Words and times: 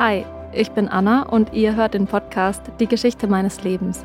Hi, 0.00 0.24
ich 0.54 0.70
bin 0.70 0.88
Anna 0.88 1.24
und 1.24 1.52
ihr 1.52 1.76
hört 1.76 1.92
den 1.92 2.06
Podcast 2.06 2.62
Die 2.80 2.86
Geschichte 2.86 3.26
meines 3.26 3.62
Lebens. 3.64 4.02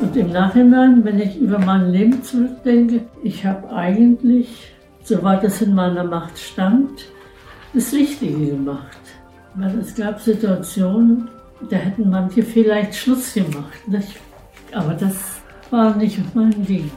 Und 0.00 0.16
im 0.16 0.32
Nachhinein, 0.32 1.04
wenn 1.04 1.20
ich 1.20 1.36
über 1.36 1.58
mein 1.58 1.90
Leben 1.90 2.22
zurückdenke, 2.22 3.02
ich 3.22 3.44
habe 3.44 3.70
eigentlich, 3.74 4.72
soweit 5.02 5.44
es 5.44 5.60
in 5.60 5.74
meiner 5.74 6.04
Macht 6.04 6.38
stand, 6.38 7.04
das 7.74 7.92
Richtige 7.92 8.46
gemacht. 8.46 8.96
Weil 9.54 9.80
es 9.80 9.94
gab 9.94 10.18
Situationen, 10.18 11.28
da 11.68 11.76
hätten 11.76 12.08
manche 12.08 12.42
vielleicht 12.42 12.94
Schluss 12.94 13.34
gemacht. 13.34 13.86
Nicht? 13.86 14.18
Aber 14.72 14.94
das 14.94 15.42
war 15.70 15.94
nicht 15.94 16.18
mein 16.34 16.64
Ding. 16.64 16.90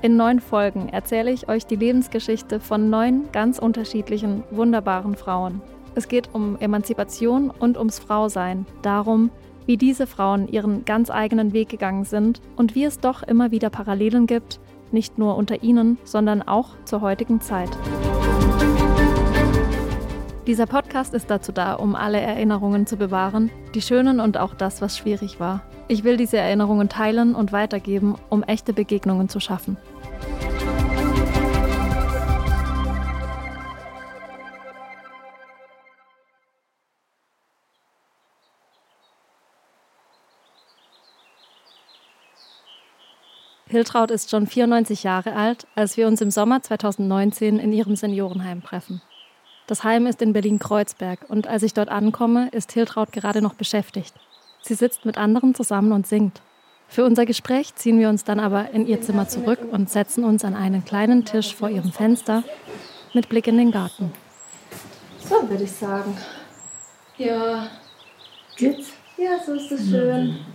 In 0.00 0.16
neun 0.16 0.38
Folgen 0.38 0.88
erzähle 0.88 1.32
ich 1.32 1.48
euch 1.48 1.66
die 1.66 1.74
Lebensgeschichte 1.74 2.60
von 2.60 2.88
neun 2.88 3.24
ganz 3.32 3.58
unterschiedlichen, 3.58 4.44
wunderbaren 4.52 5.16
Frauen. 5.16 5.60
Es 5.96 6.06
geht 6.06 6.32
um 6.32 6.56
Emanzipation 6.60 7.50
und 7.50 7.76
ums 7.76 7.98
Frausein, 7.98 8.64
darum, 8.82 9.30
wie 9.66 9.76
diese 9.76 10.06
Frauen 10.06 10.46
ihren 10.46 10.84
ganz 10.84 11.10
eigenen 11.10 11.52
Weg 11.52 11.68
gegangen 11.68 12.04
sind 12.04 12.40
und 12.54 12.76
wie 12.76 12.84
es 12.84 13.00
doch 13.00 13.24
immer 13.24 13.50
wieder 13.50 13.70
Parallelen 13.70 14.28
gibt, 14.28 14.60
nicht 14.92 15.18
nur 15.18 15.36
unter 15.36 15.64
ihnen, 15.64 15.98
sondern 16.04 16.42
auch 16.42 16.70
zur 16.84 17.00
heutigen 17.00 17.40
Zeit. 17.40 17.70
Dieser 20.48 20.64
Podcast 20.64 21.12
ist 21.12 21.28
dazu 21.28 21.52
da, 21.52 21.74
um 21.74 21.94
alle 21.94 22.18
Erinnerungen 22.18 22.86
zu 22.86 22.96
bewahren, 22.96 23.50
die 23.74 23.82
schönen 23.82 24.18
und 24.18 24.38
auch 24.38 24.54
das, 24.54 24.80
was 24.80 24.96
schwierig 24.96 25.38
war. 25.38 25.62
Ich 25.88 26.04
will 26.04 26.16
diese 26.16 26.38
Erinnerungen 26.38 26.88
teilen 26.88 27.34
und 27.34 27.52
weitergeben, 27.52 28.16
um 28.30 28.42
echte 28.42 28.72
Begegnungen 28.72 29.28
zu 29.28 29.40
schaffen. 29.40 29.76
Hiltraud 43.66 44.10
ist 44.10 44.30
schon 44.30 44.46
94 44.46 45.02
Jahre 45.02 45.34
alt, 45.34 45.66
als 45.74 45.98
wir 45.98 46.06
uns 46.06 46.22
im 46.22 46.30
Sommer 46.30 46.62
2019 46.62 47.58
in 47.58 47.74
ihrem 47.74 47.96
Seniorenheim 47.96 48.62
treffen. 48.62 49.02
Das 49.68 49.84
Heim 49.84 50.06
ist 50.06 50.22
in 50.22 50.32
Berlin-Kreuzberg 50.32 51.26
und 51.28 51.46
als 51.46 51.62
ich 51.62 51.74
dort 51.74 51.90
ankomme, 51.90 52.48
ist 52.52 52.72
Hiltraud 52.72 53.12
gerade 53.12 53.42
noch 53.42 53.52
beschäftigt. 53.52 54.14
Sie 54.62 54.72
sitzt 54.72 55.04
mit 55.04 55.18
anderen 55.18 55.54
zusammen 55.54 55.92
und 55.92 56.06
singt. 56.06 56.40
Für 56.88 57.04
unser 57.04 57.26
Gespräch 57.26 57.74
ziehen 57.74 57.98
wir 57.98 58.08
uns 58.08 58.24
dann 58.24 58.40
aber 58.40 58.70
in 58.70 58.86
ihr 58.86 59.02
Zimmer 59.02 59.28
zurück 59.28 59.58
und 59.70 59.90
setzen 59.90 60.24
uns 60.24 60.42
an 60.42 60.54
einen 60.54 60.86
kleinen 60.86 61.26
Tisch 61.26 61.54
vor 61.54 61.68
ihrem 61.68 61.92
Fenster 61.92 62.44
mit 63.12 63.28
Blick 63.28 63.46
in 63.46 63.58
den 63.58 63.70
Garten. 63.70 64.10
So 65.18 65.46
würde 65.50 65.64
ich 65.64 65.72
sagen. 65.72 66.16
Ja. 67.18 67.66
Geht's? 68.56 68.92
Ja, 69.18 69.38
so 69.44 69.52
ist 69.52 69.70
es 69.70 69.90
schön. 69.90 70.46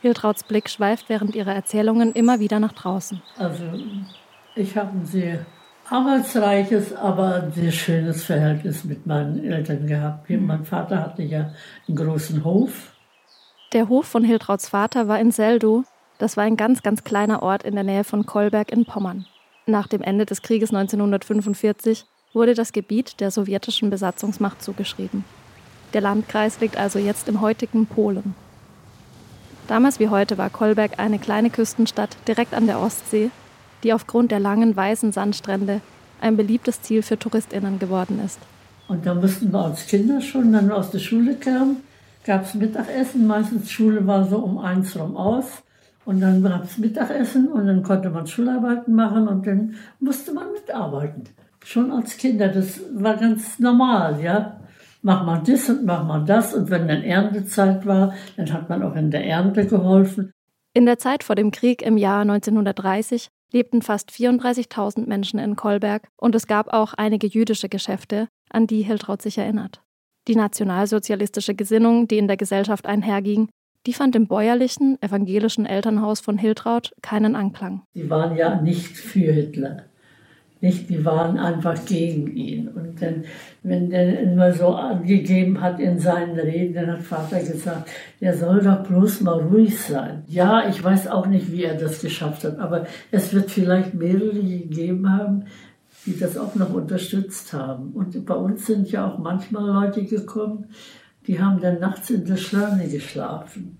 Hiltrauds 0.00 0.42
Blick 0.42 0.68
schweift 0.68 1.08
während 1.08 1.36
ihrer 1.36 1.54
Erzählungen 1.54 2.12
immer 2.14 2.40
wieder 2.40 2.58
nach 2.58 2.72
draußen. 2.72 3.22
Also, 3.36 3.62
ich 4.56 4.76
habe 4.76 4.90
ein 4.90 5.06
sehr 5.06 5.46
arbeitsreiches, 5.90 6.94
aber 6.94 7.50
sehr 7.54 7.72
schönes 7.72 8.24
Verhältnis 8.24 8.84
mit 8.84 9.06
meinen 9.06 9.44
Eltern 9.44 9.86
gehabt. 9.86 10.28
Mhm. 10.30 10.46
Mein 10.46 10.64
Vater 10.64 11.00
hatte 11.00 11.22
ja 11.22 11.52
einen 11.86 11.96
großen 11.96 12.44
Hof. 12.44 12.92
Der 13.72 13.88
Hof 13.88 14.06
von 14.06 14.24
Hiltrauds 14.24 14.68
Vater 14.68 15.08
war 15.08 15.20
in 15.20 15.30
Seldow. 15.30 15.84
Das 16.18 16.36
war 16.36 16.44
ein 16.44 16.56
ganz, 16.56 16.82
ganz 16.82 17.04
kleiner 17.04 17.42
Ort 17.42 17.62
in 17.62 17.74
der 17.74 17.84
Nähe 17.84 18.04
von 18.04 18.26
Kolberg 18.26 18.72
in 18.72 18.84
Pommern. 18.84 19.26
Nach 19.66 19.86
dem 19.86 20.02
Ende 20.02 20.24
des 20.26 20.42
Krieges 20.42 20.72
1945 20.72 22.06
wurde 22.32 22.54
das 22.54 22.72
Gebiet 22.72 23.20
der 23.20 23.30
sowjetischen 23.30 23.90
Besatzungsmacht 23.90 24.62
zugeschrieben. 24.62 25.24
Der 25.92 26.00
Landkreis 26.00 26.60
liegt 26.60 26.76
also 26.76 26.98
jetzt 26.98 27.28
im 27.28 27.40
heutigen 27.40 27.86
Polen. 27.86 28.34
Damals 29.66 30.00
wie 30.00 30.08
heute 30.08 30.38
war 30.38 30.48
Kolberg 30.48 30.98
eine 30.98 31.18
kleine 31.18 31.50
Küstenstadt 31.50 32.16
direkt 32.26 32.54
an 32.54 32.66
der 32.66 32.80
Ostsee 32.80 33.30
die 33.82 33.92
aufgrund 33.92 34.30
der 34.30 34.40
langen 34.40 34.76
weißen 34.76 35.12
Sandstrände 35.12 35.80
ein 36.20 36.36
beliebtes 36.36 36.82
Ziel 36.82 37.02
für 37.02 37.18
TouristInnen 37.18 37.78
geworden 37.78 38.20
ist. 38.24 38.38
Und 38.88 39.04
da 39.04 39.14
mussten 39.14 39.52
wir 39.52 39.64
als 39.64 39.86
Kinder 39.86 40.20
schon, 40.20 40.52
wenn 40.52 40.68
wir 40.68 40.76
aus 40.76 40.90
der 40.90 40.98
Schule 40.98 41.34
kamen, 41.34 41.78
gab 42.24 42.44
es 42.44 42.54
Mittagessen. 42.54 43.26
Meistens 43.26 43.70
Schule 43.70 44.06
war 44.06 44.26
so 44.26 44.38
um 44.38 44.58
eins 44.58 44.98
rum 44.98 45.16
aus. 45.16 45.62
Und 46.04 46.20
dann 46.20 46.42
gab 46.42 46.64
es 46.64 46.78
Mittagessen 46.78 47.48
und 47.48 47.66
dann 47.66 47.82
konnte 47.82 48.08
man 48.08 48.26
Schularbeiten 48.26 48.94
machen 48.94 49.28
und 49.28 49.46
dann 49.46 49.74
musste 50.00 50.32
man 50.32 50.50
mitarbeiten. 50.52 51.24
Schon 51.62 51.92
als 51.92 52.16
Kinder, 52.16 52.48
das 52.48 52.80
war 52.94 53.16
ganz 53.16 53.58
normal, 53.58 54.22
ja. 54.22 54.58
Mach 55.02 55.26
mal 55.26 55.42
das 55.46 55.68
und 55.68 55.84
mach 55.84 56.04
mal 56.04 56.24
das. 56.24 56.54
Und 56.54 56.70
wenn 56.70 56.88
dann 56.88 57.02
Erntezeit 57.02 57.84
war, 57.84 58.14
dann 58.38 58.50
hat 58.52 58.70
man 58.70 58.82
auch 58.82 58.96
in 58.96 59.10
der 59.10 59.26
Ernte 59.26 59.66
geholfen. 59.66 60.32
In 60.72 60.86
der 60.86 60.98
Zeit 60.98 61.24
vor 61.24 61.36
dem 61.36 61.50
Krieg 61.50 61.82
im 61.82 61.98
Jahr 61.98 62.22
1930 62.22 63.28
lebten 63.52 63.82
fast 63.82 64.10
34.000 64.10 65.06
Menschen 65.06 65.38
in 65.38 65.56
Kolberg 65.56 66.08
und 66.16 66.34
es 66.34 66.46
gab 66.46 66.72
auch 66.72 66.94
einige 66.94 67.26
jüdische 67.26 67.68
Geschäfte, 67.68 68.28
an 68.50 68.66
die 68.66 68.82
Hiltraud 68.82 69.22
sich 69.22 69.38
erinnert. 69.38 69.82
Die 70.26 70.36
nationalsozialistische 70.36 71.54
Gesinnung, 71.54 72.08
die 72.08 72.18
in 72.18 72.26
der 72.26 72.36
Gesellschaft 72.36 72.86
einherging, 72.86 73.48
die 73.86 73.94
fand 73.94 74.14
im 74.16 74.26
bäuerlichen, 74.26 75.00
evangelischen 75.00 75.64
Elternhaus 75.64 76.20
von 76.20 76.36
Hiltraud 76.36 76.92
keinen 77.00 77.36
Anklang. 77.36 77.82
Sie 77.94 78.10
waren 78.10 78.36
ja 78.36 78.60
nicht 78.60 78.96
für 78.96 79.32
Hitler. 79.32 79.84
Nicht, 80.60 80.90
die 80.90 81.04
waren 81.04 81.38
einfach 81.38 81.84
gegen 81.86 82.34
ihn. 82.34 82.68
Und 82.68 83.00
dann, 83.00 83.24
wenn 83.62 83.90
der 83.90 84.20
immer 84.20 84.52
so 84.52 84.68
angegeben 84.68 85.60
hat 85.60 85.78
in 85.78 85.98
seinen 85.98 86.38
Reden, 86.38 86.74
dann 86.74 86.92
hat 86.92 87.02
Vater 87.02 87.38
gesagt, 87.38 87.88
der 88.20 88.36
soll 88.36 88.60
doch 88.60 88.82
bloß 88.82 89.20
mal 89.20 89.40
ruhig 89.40 89.80
sein. 89.80 90.24
Ja, 90.26 90.68
ich 90.68 90.82
weiß 90.82 91.08
auch 91.08 91.26
nicht, 91.26 91.52
wie 91.52 91.62
er 91.62 91.74
das 91.74 92.00
geschafft 92.00 92.42
hat, 92.42 92.58
aber 92.58 92.86
es 93.12 93.32
wird 93.32 93.50
vielleicht 93.50 93.94
mehrere 93.94 94.42
gegeben 94.42 95.08
haben, 95.08 95.44
die 96.06 96.18
das 96.18 96.36
auch 96.36 96.54
noch 96.56 96.72
unterstützt 96.72 97.52
haben. 97.52 97.92
Und 97.92 98.26
bei 98.26 98.34
uns 98.34 98.66
sind 98.66 98.90
ja 98.90 99.08
auch 99.08 99.18
manchmal 99.18 99.64
Leute 99.64 100.04
gekommen, 100.04 100.66
die 101.28 101.40
haben 101.40 101.60
dann 101.60 101.78
nachts 101.78 102.10
in 102.10 102.24
der 102.24 102.36
Schleune 102.36 102.88
geschlafen. 102.88 103.78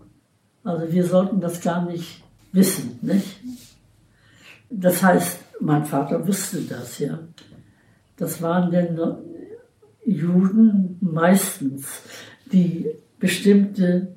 Also 0.63 0.93
wir 0.93 1.05
sollten 1.05 1.41
das 1.41 1.61
gar 1.61 1.87
nicht 1.87 2.23
wissen, 2.53 2.99
nicht? 3.03 3.41
Das 4.71 5.03
heißt, 5.03 5.38
mein 5.61 5.85
Vater 5.85 6.27
wusste 6.27 6.61
das 6.63 6.99
ja. 6.99 7.19
Das 8.17 8.43
waren 8.43 8.71
denn 8.71 8.99
Juden 10.05 10.99
meistens, 11.01 12.03
die 12.53 12.87
bestimmte, 13.19 14.15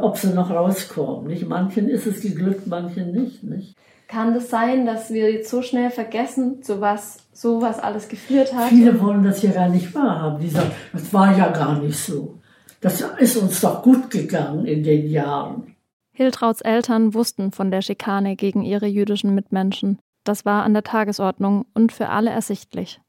ob 0.00 0.16
sie 0.16 0.32
noch 0.32 0.50
rauskommen. 0.50 1.28
Nicht? 1.28 1.48
Manchen 1.48 1.88
ist 1.88 2.06
es 2.06 2.20
geglückt, 2.20 2.66
manchen 2.66 3.12
nicht, 3.12 3.42
nicht. 3.42 3.76
Kann 4.08 4.34
das 4.34 4.50
sein, 4.50 4.84
dass 4.84 5.10
wir 5.10 5.32
jetzt 5.32 5.48
so 5.48 5.62
schnell 5.62 5.90
vergessen, 5.90 6.62
zu 6.62 6.80
was 6.82 7.18
sowas 7.32 7.78
alles 7.78 8.08
geführt 8.08 8.54
hat? 8.54 8.68
Viele 8.68 9.00
wollen 9.00 9.24
das 9.24 9.40
ja 9.40 9.52
gar 9.52 9.68
nicht 9.70 9.94
wahrhaben. 9.94 10.38
Die 10.40 10.50
sagen, 10.50 10.70
das 10.92 11.12
war 11.14 11.36
ja 11.36 11.50
gar 11.50 11.80
nicht 11.80 11.98
so. 11.98 12.38
Das 12.82 13.00
ist 13.18 13.36
uns 13.36 13.60
doch 13.60 13.82
gut 13.82 14.10
gegangen 14.10 14.66
in 14.66 14.82
den 14.82 15.08
Jahren. 15.08 15.76
Hiltrauds 16.12 16.60
Eltern 16.60 17.14
wussten 17.14 17.52
von 17.52 17.70
der 17.70 17.80
Schikane 17.80 18.36
gegen 18.36 18.62
ihre 18.62 18.86
jüdischen 18.86 19.34
Mitmenschen. 19.34 19.98
Das 20.24 20.44
war 20.44 20.62
an 20.62 20.72
der 20.72 20.84
Tagesordnung 20.84 21.66
und 21.74 21.92
für 21.92 22.08
alle 22.08 22.30
ersichtlich. 22.30 23.00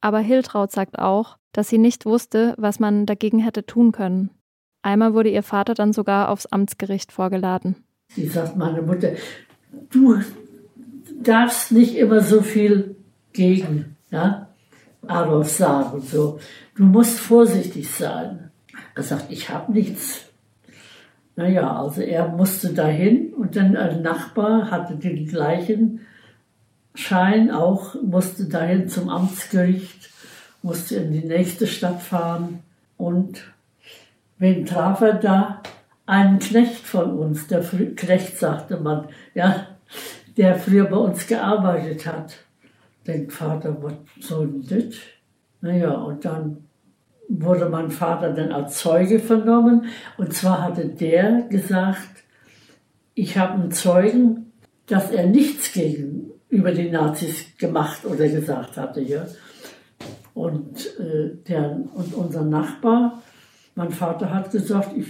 Aber 0.00 0.18
Hiltraud 0.20 0.70
sagt 0.70 0.98
auch, 0.98 1.36
dass 1.52 1.68
sie 1.68 1.78
nicht 1.78 2.06
wusste, 2.06 2.54
was 2.58 2.80
man 2.80 3.06
dagegen 3.06 3.38
hätte 3.38 3.64
tun 3.64 3.92
können. 3.92 4.30
Einmal 4.82 5.14
wurde 5.14 5.30
ihr 5.30 5.42
Vater 5.42 5.74
dann 5.74 5.92
sogar 5.92 6.28
aufs 6.28 6.46
Amtsgericht 6.46 7.12
vorgeladen. 7.12 7.76
Sie 8.08 8.26
sagt 8.26 8.56
meine 8.56 8.82
Mutter, 8.82 9.12
du 9.90 10.20
darfst 11.20 11.72
nicht 11.72 11.96
immer 11.96 12.20
so 12.20 12.40
viel 12.40 12.96
gegen 13.32 13.96
ja, 14.10 14.48
Adolf 15.06 15.50
sagen. 15.50 16.00
So. 16.00 16.38
Du 16.74 16.84
musst 16.84 17.18
vorsichtig 17.18 17.90
sein. 17.90 18.50
Er 18.94 19.02
sagt, 19.02 19.30
ich 19.30 19.50
habe 19.50 19.72
nichts. 19.72 20.26
Naja, 21.36 21.80
also 21.80 22.00
er 22.00 22.28
musste 22.28 22.72
dahin 22.72 23.34
und 23.34 23.56
dann 23.56 23.76
ein 23.76 24.02
Nachbar 24.02 24.70
hatte 24.70 24.94
den 24.96 25.26
gleichen 25.26 26.00
Schein 26.96 27.50
auch, 27.50 27.94
musste 28.02 28.46
dahin 28.46 28.88
zum 28.88 29.08
Amtsgericht, 29.08 30.10
musste 30.62 30.96
in 30.96 31.12
die 31.12 31.24
nächste 31.24 31.66
Stadt 31.66 32.02
fahren 32.02 32.60
und 32.96 33.44
wen 34.38 34.66
traf 34.66 35.00
er 35.00 35.14
da? 35.14 35.62
Einen 36.06 36.38
Knecht 36.38 36.86
von 36.86 37.18
uns, 37.18 37.46
der 37.48 37.60
Knecht 37.60 38.38
sagte 38.38 38.78
man, 38.78 39.08
ja, 39.34 39.66
der 40.36 40.56
früher 40.56 40.84
bei 40.84 40.96
uns 40.96 41.26
gearbeitet 41.26 42.06
hat. 42.06 42.36
Denkt 43.06 43.32
Vater, 43.32 43.76
was 43.82 43.94
soll 44.20 44.48
denn 44.48 44.88
das? 44.88 44.96
Naja, 45.60 45.92
und 45.92 46.24
dann 46.24 46.64
wurde 47.28 47.68
mein 47.68 47.90
Vater 47.90 48.32
dann 48.32 48.52
als 48.52 48.78
Zeuge 48.78 49.18
vernommen. 49.18 49.86
Und 50.16 50.32
zwar 50.32 50.62
hatte 50.62 50.86
der 50.86 51.42
gesagt, 51.42 52.24
ich 53.14 53.36
habe 53.36 53.54
einen 53.54 53.72
Zeugen, 53.72 54.52
dass 54.86 55.10
er 55.10 55.26
nichts 55.26 55.72
gegen 55.72 56.30
über 56.48 56.72
die 56.72 56.90
Nazis 56.90 57.56
gemacht 57.58 58.04
oder 58.04 58.28
gesagt 58.28 58.76
hatte. 58.76 59.00
Ja. 59.00 59.26
Und, 60.34 60.98
äh, 60.98 61.30
der, 61.48 61.80
und 61.94 62.14
unser 62.14 62.42
Nachbar, 62.42 63.22
mein 63.74 63.90
Vater 63.90 64.32
hat 64.32 64.50
gesagt, 64.50 64.96
ich, 64.96 65.08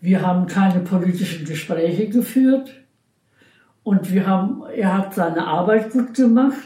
wir 0.00 0.22
haben 0.22 0.46
keine 0.46 0.80
politischen 0.80 1.44
Gespräche 1.44 2.08
geführt 2.08 2.70
und 3.82 4.12
wir 4.12 4.26
haben, 4.26 4.62
er 4.74 4.98
hat 4.98 5.14
seine 5.14 5.46
Arbeit 5.46 5.90
gut 5.90 6.14
gemacht. 6.14 6.58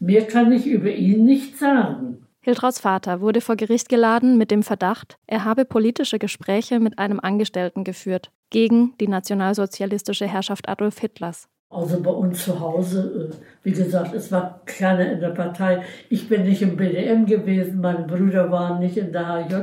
Mehr 0.00 0.26
kann 0.26 0.52
ich 0.52 0.66
über 0.66 0.90
ihn 0.90 1.24
nicht 1.24 1.58
sagen. 1.58 2.26
Hildrauts 2.40 2.80
Vater 2.80 3.22
wurde 3.22 3.40
vor 3.40 3.56
Gericht 3.56 3.88
geladen 3.88 4.36
mit 4.36 4.50
dem 4.50 4.62
Verdacht, 4.62 5.16
er 5.26 5.44
habe 5.44 5.64
politische 5.64 6.18
Gespräche 6.18 6.78
mit 6.78 6.98
einem 6.98 7.18
Angestellten 7.18 7.84
geführt 7.84 8.32
gegen 8.50 8.94
die 8.98 9.08
nationalsozialistische 9.08 10.26
Herrschaft 10.26 10.68
Adolf 10.68 10.98
Hitlers. 10.98 11.48
Also 11.74 12.00
bei 12.00 12.10
uns 12.10 12.44
zu 12.44 12.60
Hause, 12.60 13.30
äh, 13.32 13.36
wie 13.64 13.72
gesagt, 13.72 14.14
es 14.14 14.30
war 14.30 14.60
keiner 14.64 15.10
in 15.10 15.20
der 15.20 15.30
Partei. 15.30 15.82
Ich 16.08 16.28
bin 16.28 16.44
nicht 16.44 16.62
im 16.62 16.76
BDM 16.76 17.26
gewesen, 17.26 17.80
meine 17.80 18.04
Brüder 18.04 18.52
waren 18.52 18.78
nicht 18.78 18.96
in 18.96 19.12
der 19.12 19.26
HJ. 19.26 19.54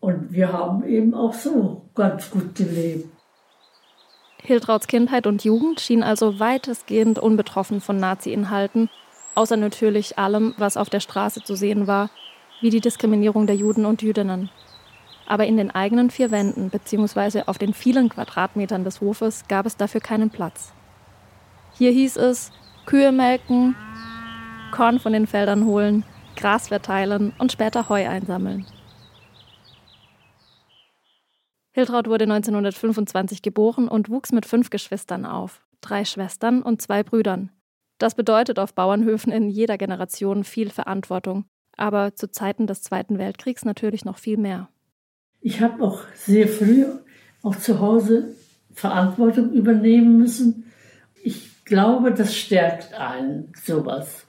Und 0.00 0.32
wir 0.32 0.52
haben 0.52 0.84
eben 0.84 1.14
auch 1.14 1.32
so 1.32 1.82
ganz 1.94 2.30
gut 2.30 2.56
gelebt. 2.56 3.06
Hildrauts 4.42 4.88
Kindheit 4.88 5.26
und 5.26 5.44
Jugend 5.44 5.80
schien 5.80 6.02
also 6.02 6.40
weitestgehend 6.40 7.18
unbetroffen 7.18 7.80
von 7.80 7.98
Nazi-Inhalten, 7.98 8.88
außer 9.34 9.56
natürlich 9.56 10.18
allem, 10.18 10.54
was 10.58 10.76
auf 10.76 10.90
der 10.90 11.00
Straße 11.00 11.42
zu 11.42 11.54
sehen 11.54 11.86
war, 11.86 12.10
wie 12.60 12.70
die 12.70 12.80
Diskriminierung 12.80 13.46
der 13.46 13.56
Juden 13.56 13.84
und 13.84 14.02
Jüdinnen. 14.02 14.50
Aber 15.26 15.46
in 15.46 15.56
den 15.56 15.70
eigenen 15.70 16.10
vier 16.10 16.30
Wänden 16.30 16.70
bzw. 16.70 17.42
auf 17.46 17.58
den 17.58 17.74
vielen 17.74 18.08
Quadratmetern 18.08 18.84
des 18.84 19.00
Hofes 19.00 19.44
gab 19.48 19.66
es 19.66 19.76
dafür 19.76 20.00
keinen 20.00 20.30
Platz. 20.30 20.72
Hier 21.78 21.92
hieß 21.92 22.16
es 22.16 22.50
Kühe 22.86 23.12
melken, 23.12 23.76
Korn 24.72 24.98
von 24.98 25.12
den 25.12 25.28
Feldern 25.28 25.64
holen, 25.64 26.04
Gras 26.34 26.68
verteilen 26.68 27.32
und 27.38 27.52
später 27.52 27.88
Heu 27.88 28.08
einsammeln. 28.08 28.66
Hiltraud 31.70 32.08
wurde 32.08 32.24
1925 32.24 33.42
geboren 33.42 33.86
und 33.86 34.08
wuchs 34.08 34.32
mit 34.32 34.44
fünf 34.44 34.70
Geschwistern 34.70 35.24
auf, 35.24 35.64
drei 35.80 36.04
Schwestern 36.04 36.62
und 36.62 36.82
zwei 36.82 37.04
Brüdern. 37.04 37.50
Das 37.98 38.16
bedeutet 38.16 38.58
auf 38.58 38.74
Bauernhöfen 38.74 39.30
in 39.30 39.48
jeder 39.48 39.78
Generation 39.78 40.42
viel 40.42 40.70
Verantwortung, 40.70 41.44
aber 41.76 42.16
zu 42.16 42.28
Zeiten 42.28 42.66
des 42.66 42.82
Zweiten 42.82 43.18
Weltkriegs 43.18 43.64
natürlich 43.64 44.04
noch 44.04 44.18
viel 44.18 44.36
mehr. 44.36 44.68
Ich 45.40 45.60
habe 45.60 45.80
auch 45.84 46.00
sehr 46.14 46.48
früh 46.48 46.86
auch 47.44 47.54
zu 47.54 47.78
Hause 47.78 48.34
Verantwortung 48.72 49.52
übernehmen 49.52 50.18
müssen. 50.18 50.67
Ich 51.68 51.70
glaube, 51.70 52.14
das 52.14 52.34
stärkt 52.34 52.94
einen 52.98 53.52
sowas 53.62 54.24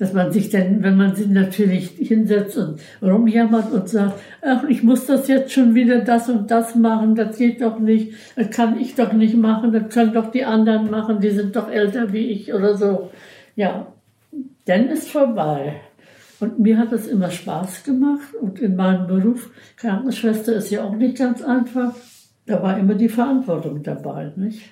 dass 0.00 0.14
man 0.14 0.32
sich 0.32 0.48
dann, 0.48 0.82
wenn 0.82 0.96
man 0.96 1.14
sich 1.14 1.28
natürlich 1.28 1.90
hinsetzt 1.90 2.56
und 2.56 2.80
rumjammert 3.02 3.70
und 3.70 3.86
sagt, 3.86 4.18
ach, 4.40 4.64
ich 4.64 4.82
muss 4.82 5.04
das 5.04 5.28
jetzt 5.28 5.52
schon 5.52 5.74
wieder 5.74 6.00
das 6.00 6.30
und 6.30 6.50
das 6.50 6.74
machen, 6.74 7.14
das 7.14 7.36
geht 7.36 7.60
doch 7.60 7.78
nicht, 7.78 8.14
das 8.34 8.48
kann 8.48 8.80
ich 8.80 8.94
doch 8.94 9.12
nicht 9.12 9.36
machen, 9.36 9.72
das 9.72 9.92
können 9.92 10.14
doch 10.14 10.30
die 10.30 10.46
anderen 10.46 10.90
machen, 10.90 11.20
die 11.20 11.28
sind 11.28 11.54
doch 11.54 11.70
älter 11.70 12.14
wie 12.14 12.28
ich 12.28 12.54
oder 12.54 12.78
so. 12.78 13.10
Ja, 13.56 13.88
dann 14.64 14.88
ist 14.88 15.10
vorbei. 15.10 15.74
Und 16.40 16.58
mir 16.58 16.78
hat 16.78 16.92
es 16.92 17.06
immer 17.06 17.30
Spaß 17.30 17.84
gemacht 17.84 18.34
und 18.40 18.58
in 18.58 18.76
meinem 18.76 19.06
Beruf, 19.06 19.50
Krankenschwester 19.76 20.54
ist 20.54 20.70
ja 20.70 20.82
auch 20.82 20.96
nicht 20.96 21.18
ganz 21.18 21.42
einfach, 21.42 21.94
da 22.46 22.62
war 22.62 22.78
immer 22.78 22.94
die 22.94 23.10
Verantwortung 23.10 23.82
dabei, 23.82 24.32
nicht? 24.36 24.62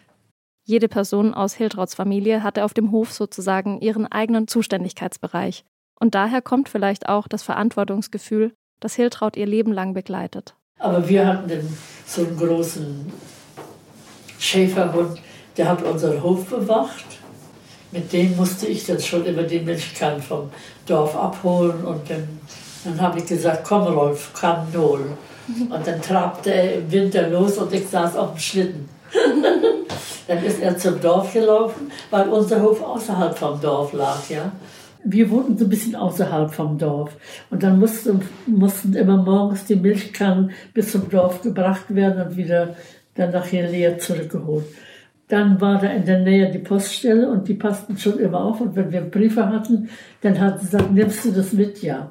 Jede 0.69 0.87
Person 0.87 1.32
aus 1.32 1.55
Hildrauts 1.55 1.94
Familie 1.94 2.43
hatte 2.43 2.62
auf 2.62 2.75
dem 2.75 2.93
Hof 2.93 3.11
sozusagen 3.11 3.81
ihren 3.81 4.06
eigenen 4.06 4.49
Zuständigkeitsbereich. 4.49 5.65
Und 5.99 6.15
daher 6.15 6.43
kommt 6.43 6.69
vielleicht 6.69 7.09
auch 7.09 7.26
das 7.26 7.43
Verantwortungsgefühl, 7.43 8.53
das 8.79 8.94
Hiltraut 8.94 9.38
ihr 9.38 9.47
Leben 9.47 9.73
lang 9.73 9.94
begleitet. 9.94 10.56
Aber 10.79 11.09
wir 11.09 11.26
hatten 11.26 11.75
so 12.06 12.20
einen 12.20 12.37
großen 12.37 13.11
Schäferhund, 14.38 15.19
der 15.56 15.70
hat 15.70 15.82
unseren 15.85 16.23
Hof 16.23 16.44
bewacht. 16.50 17.06
Mit 17.91 18.12
dem 18.12 18.37
musste 18.37 18.67
ich 18.67 18.85
dann 18.85 19.00
schon 19.00 19.25
immer 19.25 19.44
die 19.44 19.61
Milchkannen 19.61 20.21
vom 20.21 20.50
Dorf 20.85 21.17
abholen. 21.17 21.82
Und 21.82 22.11
dann, 22.11 22.29
dann 22.85 23.00
habe 23.00 23.21
ich 23.21 23.25
gesagt, 23.25 23.64
komm 23.67 23.85
Rolf, 23.85 24.35
Kannen 24.35 24.76
holen. 24.76 25.17
Und 25.71 25.87
dann 25.87 26.03
trabte 26.03 26.53
er 26.53 26.75
im 26.75 26.93
Winter 26.93 27.26
los 27.31 27.56
und 27.56 27.73
ich 27.73 27.88
saß 27.88 28.17
auf 28.17 28.32
dem 28.32 28.38
Schlitten. 28.38 28.88
Dann 30.27 30.45
ist 30.45 30.61
er 30.61 30.77
zum 30.77 31.00
Dorf 31.00 31.33
gelaufen, 31.33 31.91
weil 32.11 32.29
unser 32.29 32.62
Hof 32.62 32.83
außerhalb 32.83 33.37
vom 33.37 33.61
Dorf 33.61 33.93
lag, 33.93 34.29
ja. 34.29 34.53
Wir 35.05 35.31
wohnten 35.31 35.56
so 35.56 35.65
ein 35.65 35.71
bisschen 35.71 35.95
außerhalb 35.95 36.53
vom 36.53 36.77
Dorf. 36.77 37.12
Und 37.50 37.62
dann 37.62 37.79
mussten, 37.79 38.21
mussten 38.47 38.95
immer 38.95 39.17
morgens 39.17 39.65
die 39.65 39.77
Milchkannen 39.77 40.50
bis 40.75 40.93
zum 40.93 41.09
Dorf 41.09 41.41
gebracht 41.43 41.95
werden 41.95 42.27
und 42.27 42.37
wieder 42.37 42.75
dann 43.15 43.31
nachher 43.31 43.69
leer 43.69 43.99
zurückgeholt. 43.99 44.67
Dann 45.29 45.61
war 45.61 45.79
da 45.79 45.89
in 45.89 46.06
der 46.06 46.21
Nähe 46.21 46.50
die 46.50 46.59
Poststelle 46.59 47.31
und 47.31 47.49
die 47.49 47.55
passten 47.55 47.99
schon 47.99 48.19
immer 48.19 48.43
auf. 48.43 48.61
Und 48.61 48.75
wenn 48.77 48.91
wir 48.91 49.03
Briefe 49.03 49.47
hatten, 49.47 49.91
dann 50.23 50.41
hat 50.41 50.61
sie 50.61 50.67
gesagt, 50.67 50.93
nimmst 50.93 51.25
du 51.25 51.33
das 51.33 51.53
mit? 51.53 51.83
Ja. 51.83 52.11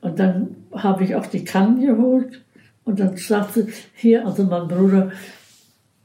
Und 0.00 0.18
dann 0.18 0.56
habe 0.72 1.04
ich 1.04 1.14
auch 1.14 1.26
die 1.26 1.44
Kannen 1.44 1.84
geholt. 1.84 2.42
Und 2.84 3.00
dann 3.00 3.16
sagte 3.16 3.66
hier, 3.94 4.26
also 4.26 4.44
mein 4.44 4.68
Bruder, 4.68 5.10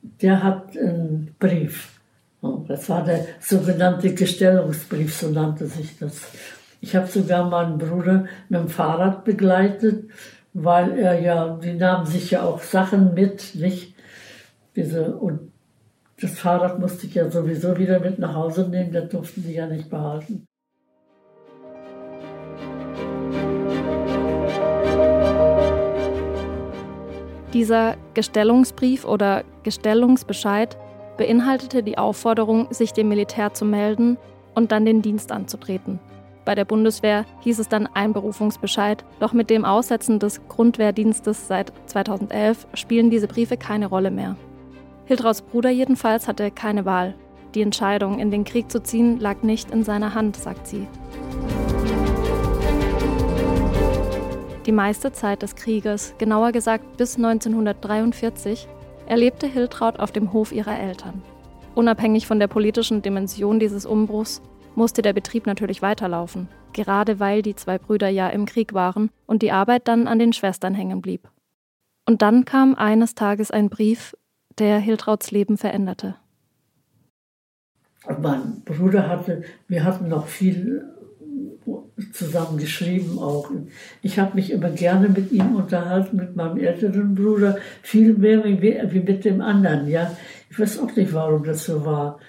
der 0.01 0.43
hat 0.43 0.77
einen 0.77 1.35
Brief. 1.39 1.99
Das 2.67 2.87
war 2.89 3.03
der 3.03 3.25
sogenannte 3.39 4.13
Gestellungsbrief, 4.13 5.15
so 5.15 5.29
nannte 5.29 5.67
sich 5.67 5.97
das. 5.99 6.21
Ich 6.81 6.95
habe 6.95 7.07
sogar 7.07 7.49
meinen 7.49 7.77
Bruder 7.77 8.25
mit 8.47 8.59
dem 8.59 8.69
Fahrrad 8.69 9.25
begleitet, 9.25 10.09
weil 10.53 10.97
er 10.97 11.19
ja, 11.19 11.57
die 11.57 11.73
nahmen 11.73 12.05
sich 12.05 12.31
ja 12.31 12.43
auch 12.43 12.61
Sachen 12.61 13.13
mit, 13.13 13.55
nicht? 13.55 13.93
Diese, 14.75 15.15
und 15.15 15.51
das 16.21 16.39
Fahrrad 16.39 16.79
musste 16.79 17.07
ich 17.07 17.15
ja 17.15 17.29
sowieso 17.29 17.77
wieder 17.77 17.99
mit 17.99 18.19
nach 18.19 18.33
Hause 18.33 18.69
nehmen, 18.69 18.93
das 18.93 19.09
durften 19.09 19.43
sie 19.43 19.55
ja 19.55 19.67
nicht 19.67 19.89
behalten. 19.89 20.45
Dieser 27.53 27.95
Gestellungsbrief 28.13 29.05
oder 29.05 29.43
Gestellungsbescheid 29.63 30.77
beinhaltete 31.17 31.81
die 31.83 31.97
Aufforderung, 31.97 32.67
sich 32.71 32.93
dem 32.93 33.09
Militär 33.09 33.53
zu 33.53 33.65
melden 33.65 34.17
und 34.53 34.71
dann 34.71 34.85
den 34.85 35.01
Dienst 35.01 35.31
anzutreten. 35.31 35.99
Bei 36.45 36.55
der 36.55 36.65
Bundeswehr 36.65 37.25
hieß 37.41 37.59
es 37.59 37.67
dann 37.67 37.87
Einberufungsbescheid, 37.87 39.03
doch 39.19 39.33
mit 39.33 39.49
dem 39.49 39.65
Aussetzen 39.65 40.19
des 40.19 40.41
Grundwehrdienstes 40.47 41.47
seit 41.47 41.73
2011 41.87 42.67
spielen 42.73 43.09
diese 43.09 43.27
Briefe 43.27 43.57
keine 43.57 43.87
Rolle 43.87 44.11
mehr. 44.11 44.35
Hildrauts 45.05 45.41
Bruder 45.41 45.69
jedenfalls 45.69 46.27
hatte 46.27 46.51
keine 46.51 46.85
Wahl. 46.85 47.15
Die 47.55 47.61
Entscheidung, 47.61 48.19
in 48.19 48.29
den 48.29 48.43
Krieg 48.43 48.71
zu 48.71 48.81
ziehen, 48.81 49.19
lag 49.19 49.41
nicht 49.41 49.71
in 49.71 49.83
seiner 49.83 50.13
Hand, 50.13 50.37
sagt 50.37 50.67
sie. 50.67 50.87
Die 54.69 54.75
meiste 54.75 55.11
Zeit 55.11 55.41
des 55.41 55.55
Krieges, 55.55 56.13
genauer 56.19 56.51
gesagt 56.51 56.95
bis 56.95 57.15
1943, 57.15 58.67
erlebte 59.07 59.47
Hiltraud 59.47 59.99
auf 59.99 60.11
dem 60.11 60.31
Hof 60.31 60.51
ihrer 60.51 60.79
Eltern. 60.79 61.23
Unabhängig 61.73 62.27
von 62.27 62.37
der 62.37 62.45
politischen 62.45 63.01
Dimension 63.01 63.59
dieses 63.59 63.87
Umbruchs 63.87 64.43
musste 64.75 65.01
der 65.01 65.13
Betrieb 65.13 65.47
natürlich 65.47 65.81
weiterlaufen, 65.81 66.49
gerade 66.71 67.19
weil 67.19 67.41
die 67.41 67.55
zwei 67.55 67.79
Brüder 67.79 68.09
ja 68.09 68.29
im 68.29 68.45
Krieg 68.45 68.75
waren 68.75 69.09
und 69.25 69.41
die 69.41 69.51
Arbeit 69.51 69.87
dann 69.87 70.07
an 70.07 70.19
den 70.19 70.33
Schwestern 70.33 70.75
hängen 70.75 71.01
blieb. 71.01 71.27
Und 72.05 72.21
dann 72.21 72.45
kam 72.45 72.75
eines 72.75 73.15
Tages 73.15 73.49
ein 73.49 73.71
Brief, 73.71 74.15
der 74.59 74.77
Hiltrauds 74.77 75.31
Leben 75.31 75.57
veränderte. 75.57 76.15
Mein 78.21 78.61
Bruder 78.65 79.09
hatte, 79.09 79.41
wir 79.67 79.83
hatten 79.83 80.09
noch 80.09 80.27
viel 80.27 80.98
zusammen 82.13 82.57
geschrieben 82.57 83.19
auch. 83.19 83.49
Ich 84.01 84.19
habe 84.19 84.35
mich 84.35 84.51
immer 84.51 84.69
gerne 84.69 85.09
mit 85.09 85.31
ihm 85.31 85.55
unterhalten, 85.55 86.17
mit 86.17 86.35
meinem 86.35 86.57
älteren 86.57 87.15
Bruder, 87.15 87.57
viel 87.81 88.13
mehr 88.13 88.43
wie, 88.43 88.99
mit 88.99 89.25
dem 89.25 89.41
anderen. 89.41 89.87
Ja, 89.87 90.15
ich 90.49 90.59
weiß 90.59 90.79
auch 90.79 90.95
nicht, 90.95 91.13
warum 91.13 91.43
das 91.43 91.65
so 91.65 91.85
war. 91.85 92.19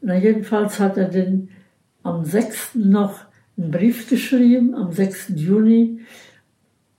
Na 0.00 0.16
jedenfalls 0.16 0.78
hat 0.78 0.96
er 0.96 1.08
den 1.08 1.50
am 2.02 2.24
6. 2.24 2.76
noch 2.76 3.20
einen 3.56 3.70
Brief 3.70 4.08
geschrieben, 4.08 4.74
am 4.74 4.92
6. 4.92 5.32
Juni. 5.34 6.00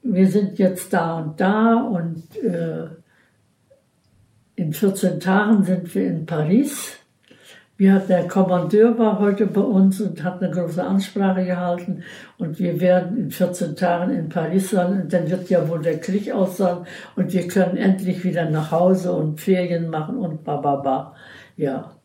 Wir 0.04 0.28
sind 0.28 0.60
jetzt 0.60 0.94
da 0.94 1.20
und 1.20 1.40
da 1.40 1.76
und 1.82 2.36
äh, 2.38 2.88
in 4.56 4.74
14 4.74 5.20
Tagen 5.20 5.64
sind 5.64 5.94
wir 5.96 6.08
in 6.08 6.26
Paris. 6.26 6.99
Wir 7.80 8.00
der 8.00 8.28
Kommandeur 8.28 9.00
war 9.00 9.20
heute 9.20 9.46
bei 9.46 9.62
uns 9.62 10.02
und 10.02 10.22
hat 10.22 10.44
eine 10.44 10.52
große 10.52 10.84
Ansprache 10.84 11.46
gehalten 11.46 12.04
und 12.38 12.60
wir 12.60 12.82
werden 12.82 13.16
in 13.16 13.32
14 13.32 13.78
Tagen 13.78 14.14
in 14.14 14.28
Paris 14.28 14.72
sein 14.72 15.04
und 15.04 15.14
dann 15.14 15.30
wird 15.30 15.50
ja 15.50 15.66
wohl 15.70 15.82
der 15.82 15.98
Krieg 16.02 16.30
aus 16.30 16.58
sein 16.58 16.80
und 17.16 17.32
wir 17.32 17.48
können 17.48 17.78
endlich 17.78 18.26
wieder 18.26 18.50
nach 18.50 18.72
Hause 18.72 19.14
und 19.14 19.40
Ferien 19.40 19.90
machen 19.90 20.18
und 20.18 20.44
bababa. 20.44 21.16
Ja. 21.56 21.96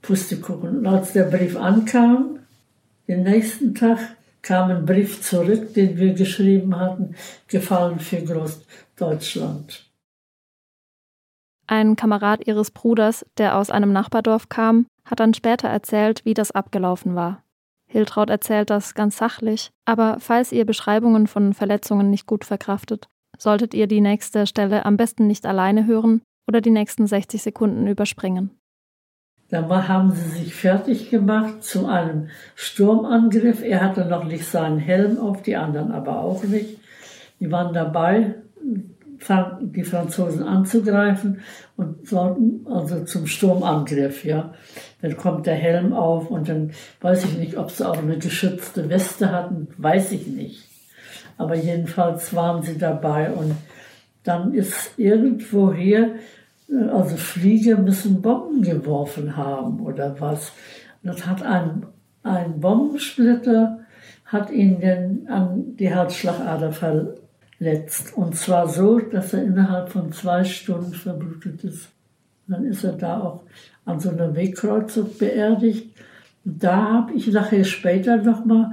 Pustekuchen. 0.00 0.78
Und 0.78 0.86
als 0.86 1.12
der 1.12 1.24
Brief 1.24 1.54
ankam, 1.58 2.38
den 3.08 3.24
nächsten 3.24 3.74
Tag 3.74 3.98
kam 4.40 4.70
ein 4.70 4.86
Brief 4.86 5.20
zurück, 5.20 5.74
den 5.74 5.98
wir 5.98 6.14
geschrieben 6.14 6.80
hatten, 6.80 7.14
gefallen 7.46 7.98
für 7.98 8.22
Großdeutschland. 8.22 9.87
Ein 11.70 11.96
Kamerad 11.96 12.46
ihres 12.46 12.70
Bruders, 12.70 13.26
der 13.36 13.58
aus 13.58 13.68
einem 13.68 13.92
Nachbardorf 13.92 14.48
kam, 14.48 14.86
hat 15.04 15.20
dann 15.20 15.34
später 15.34 15.68
erzählt, 15.68 16.24
wie 16.24 16.32
das 16.32 16.50
abgelaufen 16.50 17.14
war. 17.14 17.42
Hiltraud 17.86 18.30
erzählt 18.30 18.70
das 18.70 18.94
ganz 18.94 19.18
sachlich, 19.18 19.70
aber 19.84 20.16
falls 20.18 20.50
ihr 20.50 20.64
Beschreibungen 20.64 21.26
von 21.26 21.52
Verletzungen 21.52 22.08
nicht 22.08 22.26
gut 22.26 22.46
verkraftet, 22.46 23.08
solltet 23.36 23.74
ihr 23.74 23.86
die 23.86 24.00
nächste 24.00 24.46
Stelle 24.46 24.86
am 24.86 24.96
besten 24.96 25.26
nicht 25.26 25.44
alleine 25.44 25.86
hören 25.86 26.22
oder 26.46 26.62
die 26.62 26.70
nächsten 26.70 27.06
60 27.06 27.42
Sekunden 27.42 27.86
überspringen. 27.86 28.50
Da 29.50 29.68
haben 29.88 30.12
sie 30.12 30.28
sich 30.28 30.54
fertig 30.54 31.10
gemacht 31.10 31.62
zu 31.62 31.86
einem 31.86 32.28
Sturmangriff. 32.54 33.62
Er 33.62 33.82
hatte 33.82 34.06
noch 34.06 34.24
nicht 34.24 34.46
seinen 34.46 34.78
Helm 34.78 35.18
auf, 35.18 35.42
die 35.42 35.56
anderen 35.56 35.92
aber 35.92 36.20
auch 36.20 36.44
nicht. 36.44 36.78
Die 37.40 37.50
waren 37.50 37.74
dabei, 37.74 38.34
die 39.60 39.84
Franzosen 39.84 40.42
anzugreifen 40.42 41.40
und 41.76 42.06
sollten 42.06 42.66
also 42.66 43.04
zum 43.04 43.26
Sturmangriff, 43.26 44.24
ja. 44.24 44.54
Dann 45.02 45.16
kommt 45.16 45.46
der 45.46 45.54
Helm 45.54 45.92
auf 45.92 46.30
und 46.30 46.48
dann 46.48 46.72
weiß 47.00 47.24
ich 47.24 47.38
nicht, 47.38 47.56
ob 47.56 47.70
sie 47.70 47.88
auch 47.88 47.98
eine 47.98 48.18
geschützte 48.18 48.88
Weste 48.88 49.30
hatten, 49.30 49.68
weiß 49.76 50.12
ich 50.12 50.26
nicht. 50.26 50.68
Aber 51.36 51.54
jedenfalls 51.54 52.34
waren 52.34 52.62
sie 52.62 52.78
dabei 52.78 53.30
und 53.30 53.54
dann 54.24 54.54
ist 54.54 54.98
irgendwoher 54.98 56.10
also 56.92 57.16
Flieger 57.16 57.78
müssen 57.78 58.20
Bomben 58.20 58.62
geworfen 58.62 59.36
haben 59.36 59.80
oder 59.80 60.20
was. 60.20 60.52
Das 61.02 61.26
hat 61.26 61.42
ein, 61.42 61.86
ein 62.22 62.60
Bombensplitter 62.60 63.80
hat 64.24 64.50
ihn 64.50 64.80
dann 64.80 65.26
an 65.28 65.76
die 65.76 65.88
Herzschlagader 65.88 66.72
verletzt. 66.72 67.22
Und 68.14 68.36
zwar 68.36 68.68
so, 68.68 69.00
dass 69.00 69.32
er 69.32 69.42
innerhalb 69.42 69.88
von 69.88 70.12
zwei 70.12 70.44
Stunden 70.44 70.92
verblutet 70.92 71.64
ist. 71.64 71.88
Dann 72.46 72.64
ist 72.64 72.84
er 72.84 72.92
da 72.92 73.20
auch 73.20 73.42
an 73.84 73.98
so 74.00 74.10
einer 74.10 74.34
Wegkreuzung 74.34 75.10
beerdigt. 75.18 75.94
Und 76.44 76.62
da 76.62 76.92
habe 76.92 77.14
ich 77.14 77.26
nachher 77.28 77.64
später 77.64 78.18
nochmal 78.18 78.72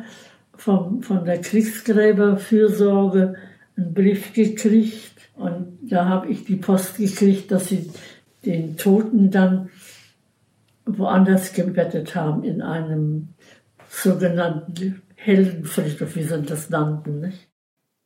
von, 0.56 1.02
von 1.02 1.26
der 1.26 1.42
Kriegsgräberfürsorge 1.42 3.36
einen 3.76 3.94
Brief 3.94 4.34
gekriegt, 4.34 5.16
und 5.36 5.80
da 5.82 6.08
habe 6.08 6.30
ich 6.30 6.46
die 6.46 6.56
Post 6.56 6.98
gekriegt, 6.98 7.52
dass 7.52 7.68
sie 7.68 7.92
den 8.46 8.78
Toten 8.78 9.32
dann 9.32 9.70
woanders 10.86 11.52
gebettet 11.52 12.16
haben, 12.16 12.44
in 12.44 12.62
einem 12.62 13.30
sogenannten 13.90 15.02
Heldenfriedhof, 15.16 16.16
wie 16.16 16.24
sie 16.24 16.42
das 16.44 16.70
nannten. 16.70 17.20
Nicht? 17.22 17.50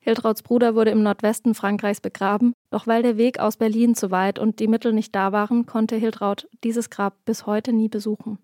Hildrauts 0.10 0.42
Bruder 0.42 0.74
wurde 0.74 0.90
im 0.90 1.04
Nordwesten 1.04 1.54
Frankreichs 1.54 2.02
begraben, 2.02 2.54
doch 2.72 2.88
weil 2.88 3.04
der 3.04 3.18
Weg 3.18 3.40
aus 3.40 3.58
Berlin 3.58 3.94
zu 3.94 4.10
weit 4.10 4.40
und 4.40 4.60
die 4.60 4.68
Mittel 4.68 4.92
nicht 4.92 5.14
da 5.14 5.32
waren, 5.34 5.68
konnte 5.68 5.98
Hildraut 5.98 6.48
dieses 6.64 6.90
Grab 6.90 7.14
bis 7.26 7.46
heute 7.46 7.74
nie 7.74 7.90
besuchen. 7.90 8.40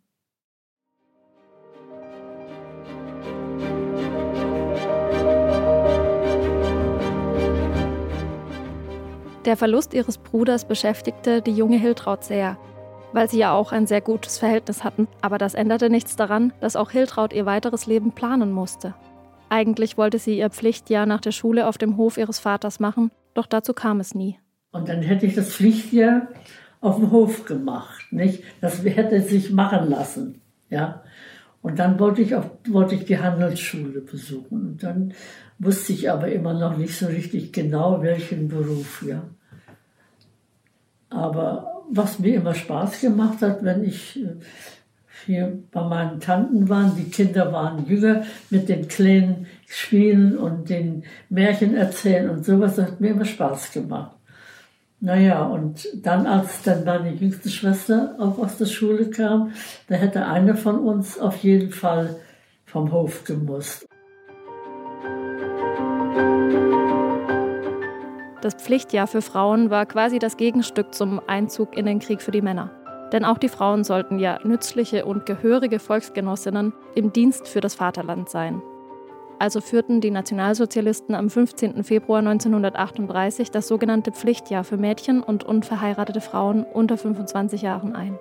Der 9.46 9.58
Verlust 9.58 9.96
ihres 9.96 10.20
Bruders 10.20 10.68
beschäftigte 10.68 11.42
die 11.42 11.56
junge 11.56 11.78
Hiltraud 11.78 12.24
sehr, 12.24 12.60
weil 13.12 13.28
sie 13.28 13.40
ja 13.40 13.54
auch 13.54 13.72
ein 13.72 13.88
sehr 13.88 14.02
gutes 14.02 14.38
Verhältnis 14.38 14.84
hatten. 14.84 15.08
Aber 15.22 15.40
das 15.40 15.56
änderte 15.56 15.90
nichts 15.90 16.16
daran, 16.16 16.54
dass 16.60 16.76
auch 16.76 16.92
Hiltraud 16.92 17.34
ihr 17.34 17.48
weiteres 17.48 17.88
Leben 17.88 18.12
planen 18.12 18.52
musste. 18.52 18.94
Eigentlich 19.50 19.98
wollte 19.98 20.20
sie 20.20 20.38
ihr 20.38 20.50
Pflichtjahr 20.50 21.06
nach 21.06 21.22
der 21.22 21.32
Schule 21.32 21.68
auf 21.68 21.78
dem 21.78 21.98
Hof 21.98 22.18
ihres 22.18 22.40
Vaters 22.40 22.80
machen, 22.80 23.12
doch 23.34 23.46
dazu 23.46 23.74
kam 23.74 24.00
es 24.00 24.16
nie. 24.16 24.40
Und 24.72 24.90
dann 24.90 25.02
hätte 25.02 25.26
ich 25.26 25.36
das 25.36 25.54
Pflichtjahr 25.54 26.28
auf 26.82 26.98
dem 26.98 27.12
Hof 27.12 27.46
gemacht, 27.46 28.12
nicht? 28.12 28.44
Das 28.62 28.84
hätte 28.84 29.22
sich 29.22 29.52
machen 29.52 29.90
lassen, 29.90 30.42
ja. 30.70 31.04
Und 31.62 31.80
dann 31.80 32.00
wollte 32.00 32.22
ich, 32.22 32.36
auch, 32.36 32.46
wollte 32.68 32.94
ich 32.94 33.06
die 33.06 33.18
Handelsschule 33.18 34.02
besuchen. 34.02 34.68
Und 34.68 34.84
dann 34.84 35.14
wusste 35.58 35.94
ich 35.94 36.12
aber 36.12 36.28
immer 36.28 36.54
noch 36.54 36.78
nicht 36.78 36.96
so 36.96 37.08
richtig 37.08 37.54
genau, 37.54 38.04
welchen 38.04 38.50
Beruf, 38.50 39.04
ja. 39.08 39.24
Aber 41.10 41.84
was 41.90 42.20
mir 42.20 42.36
immer 42.36 42.54
Spaß 42.54 43.02
gemacht 43.02 43.42
hat, 43.42 43.64
wenn 43.64 43.84
ich 43.84 44.24
äh, 44.24 44.36
hier 45.26 45.60
bei 45.72 45.84
meinen 45.84 46.20
Tanten 46.20 46.70
war, 46.70 46.92
die 46.98 47.10
Kinder 47.10 47.52
waren 47.52 47.86
jünger, 47.86 48.24
mit 48.50 48.70
den 48.70 48.88
Kleinen 48.88 49.48
spielen 49.68 50.38
und 50.38 50.70
den 50.70 51.04
Märchen 51.30 51.76
erzählen 51.76 52.30
und 52.30 52.46
sowas, 52.46 52.76
das 52.76 52.88
hat 52.88 53.02
mir 53.02 53.12
immer 53.12 53.26
Spaß 53.26 53.72
gemacht. 53.72 54.12
Naja, 55.02 55.44
und 55.44 55.88
dann, 55.96 56.26
als 56.26 56.64
dann 56.64 56.86
meine 56.86 57.12
jüngste 57.12 57.50
Schwester 57.50 58.16
auch 58.18 58.40
aus 58.40 58.58
der 58.58 58.66
Schule 58.66 59.10
kam, 59.10 59.52
da 59.88 59.96
hätte 59.96 60.26
eine 60.26 60.56
von 60.56 60.80
uns 60.80 61.20
auf 61.20 61.38
jeden 61.38 61.72
Fall 61.72 62.16
vom 62.66 62.92
Hof 62.92 63.24
gemusst. 63.24 63.88
Das 68.42 68.54
Pflichtjahr 68.56 69.08
für 69.08 69.22
Frauen 69.22 69.70
war 69.70 69.86
quasi 69.86 70.20
das 70.20 70.38
Gegenstück 70.38 70.94
zum 70.94 71.20
Einzug 71.28 71.76
in 71.76 71.86
den 71.86 72.00
Krieg 72.00 72.22
für 72.22 72.32
die 72.32 72.42
Männer. 72.42 72.85
Denn 73.16 73.24
auch 73.24 73.38
die 73.38 73.48
Frauen 73.48 73.86
sollten 73.86 74.20
ja 74.20 74.40
nützliche 74.44 75.06
und 75.06 75.26
gehörige 75.26 75.80
Volksgenossinnen 75.80 76.74
im 76.96 77.14
Dienst 77.14 77.48
für 77.48 77.62
das 77.62 77.74
Vaterland 77.74 78.28
sein. 78.28 78.62
Also 79.40 79.62
führten 79.62 80.02
die 80.02 80.12
Nationalsozialisten 80.12 81.16
am 81.16 81.30
15. 81.30 81.86
Februar 81.86 82.20
1938 82.20 83.52
das 83.52 83.70
sogenannte 83.70 84.12
Pflichtjahr 84.12 84.66
für 84.66 84.76
Mädchen 84.76 85.24
und 85.24 85.46
unverheiratete 85.46 86.20
Frauen 86.20 86.66
unter 86.66 86.98
25 86.98 87.62
Jahren 87.62 87.96
ein. 87.96 88.20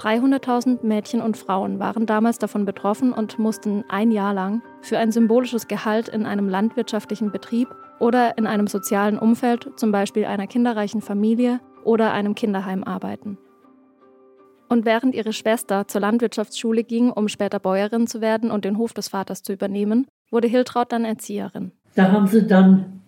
300.000 0.00 0.84
Mädchen 0.84 1.20
und 1.20 1.36
Frauen 1.36 1.78
waren 1.78 2.06
damals 2.06 2.38
davon 2.38 2.64
betroffen 2.64 3.12
und 3.12 3.38
mussten 3.38 3.84
ein 3.88 4.10
Jahr 4.10 4.34
lang 4.34 4.60
für 4.82 4.98
ein 4.98 5.12
symbolisches 5.12 5.68
Gehalt 5.68 6.08
in 6.08 6.26
einem 6.26 6.48
landwirtschaftlichen 6.48 7.30
Betrieb 7.30 7.68
oder 8.00 8.36
in 8.38 8.48
einem 8.48 8.66
sozialen 8.66 9.20
Umfeld, 9.20 9.70
zum 9.76 9.92
Beispiel 9.92 10.24
einer 10.24 10.48
kinderreichen 10.48 11.00
Familie 11.00 11.60
oder 11.84 12.10
einem 12.12 12.34
Kinderheim 12.34 12.82
arbeiten. 12.82 13.38
Und 14.68 14.84
während 14.84 15.14
ihre 15.14 15.32
Schwester 15.32 15.86
zur 15.86 16.00
Landwirtschaftsschule 16.00 16.84
ging, 16.84 17.10
um 17.10 17.28
später 17.28 17.58
Bäuerin 17.58 18.06
zu 18.06 18.20
werden 18.20 18.50
und 18.50 18.64
den 18.64 18.78
Hof 18.78 18.92
des 18.92 19.08
Vaters 19.08 19.42
zu 19.42 19.52
übernehmen, 19.52 20.06
wurde 20.30 20.48
Hiltraud 20.48 20.90
dann 20.92 21.04
Erzieherin. 21.04 21.72
Da 21.94 22.10
haben 22.10 22.26
sie 22.26 22.46
dann 22.46 23.02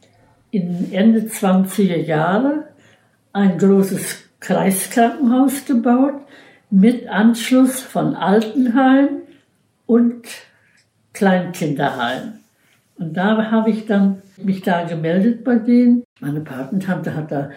in 0.50 0.92
Ende 0.92 1.20
20er 1.20 1.96
Jahre 1.96 2.68
ein 3.32 3.58
großes 3.58 4.24
Kreiskrankenhaus 4.40 5.64
gebaut 5.64 6.14
mit 6.70 7.08
Anschluss 7.08 7.80
von 7.80 8.14
Altenheim 8.14 9.08
und 9.86 10.26
Kleinkinderheim. 11.12 12.34
Und 12.98 13.14
da 13.14 13.50
habe 13.50 13.70
ich 13.70 13.86
dann 13.86 14.22
mich 14.36 14.62
da 14.62 14.84
gemeldet 14.84 15.44
bei 15.44 15.56
denen. 15.56 16.04
Meine 16.20 16.40
Patentante 16.40 17.14
hat 17.14 17.30
da 17.30 17.50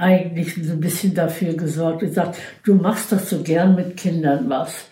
eigentlich 0.00 0.54
so 0.54 0.72
ein 0.72 0.80
bisschen 0.80 1.14
dafür 1.14 1.54
gesorgt, 1.54 2.00
gesagt, 2.00 2.38
du 2.64 2.74
machst 2.74 3.12
doch 3.12 3.18
so 3.18 3.42
gern 3.42 3.74
mit 3.74 3.96
Kindern 3.96 4.48
was. 4.48 4.88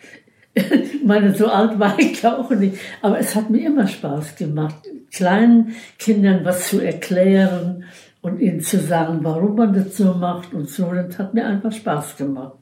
Ich 0.55 1.05
meine, 1.05 1.35
so 1.35 1.49
alt 1.49 1.79
war 1.79 1.99
ich 1.99 2.25
auch 2.27 2.51
nicht, 2.51 2.79
aber 3.03 3.19
es 3.19 3.35
hat 3.35 3.51
mir 3.51 3.67
immer 3.67 3.87
Spaß 3.87 4.37
gemacht, 4.37 4.77
kleinen 5.13 5.75
Kindern 5.99 6.45
was 6.45 6.69
zu 6.69 6.81
erklären 6.81 7.85
und 8.21 8.41
ihnen 8.41 8.61
zu 8.61 8.79
sagen, 8.79 9.21
warum 9.23 9.57
man 9.57 9.73
das 9.73 9.97
so 9.97 10.15
macht 10.15 10.53
und 10.53 10.69
so. 10.69 10.93
Das 10.93 11.19
hat 11.19 11.35
mir 11.35 11.47
einfach 11.47 11.73
Spaß 11.73 12.17
gemacht. 12.17 12.59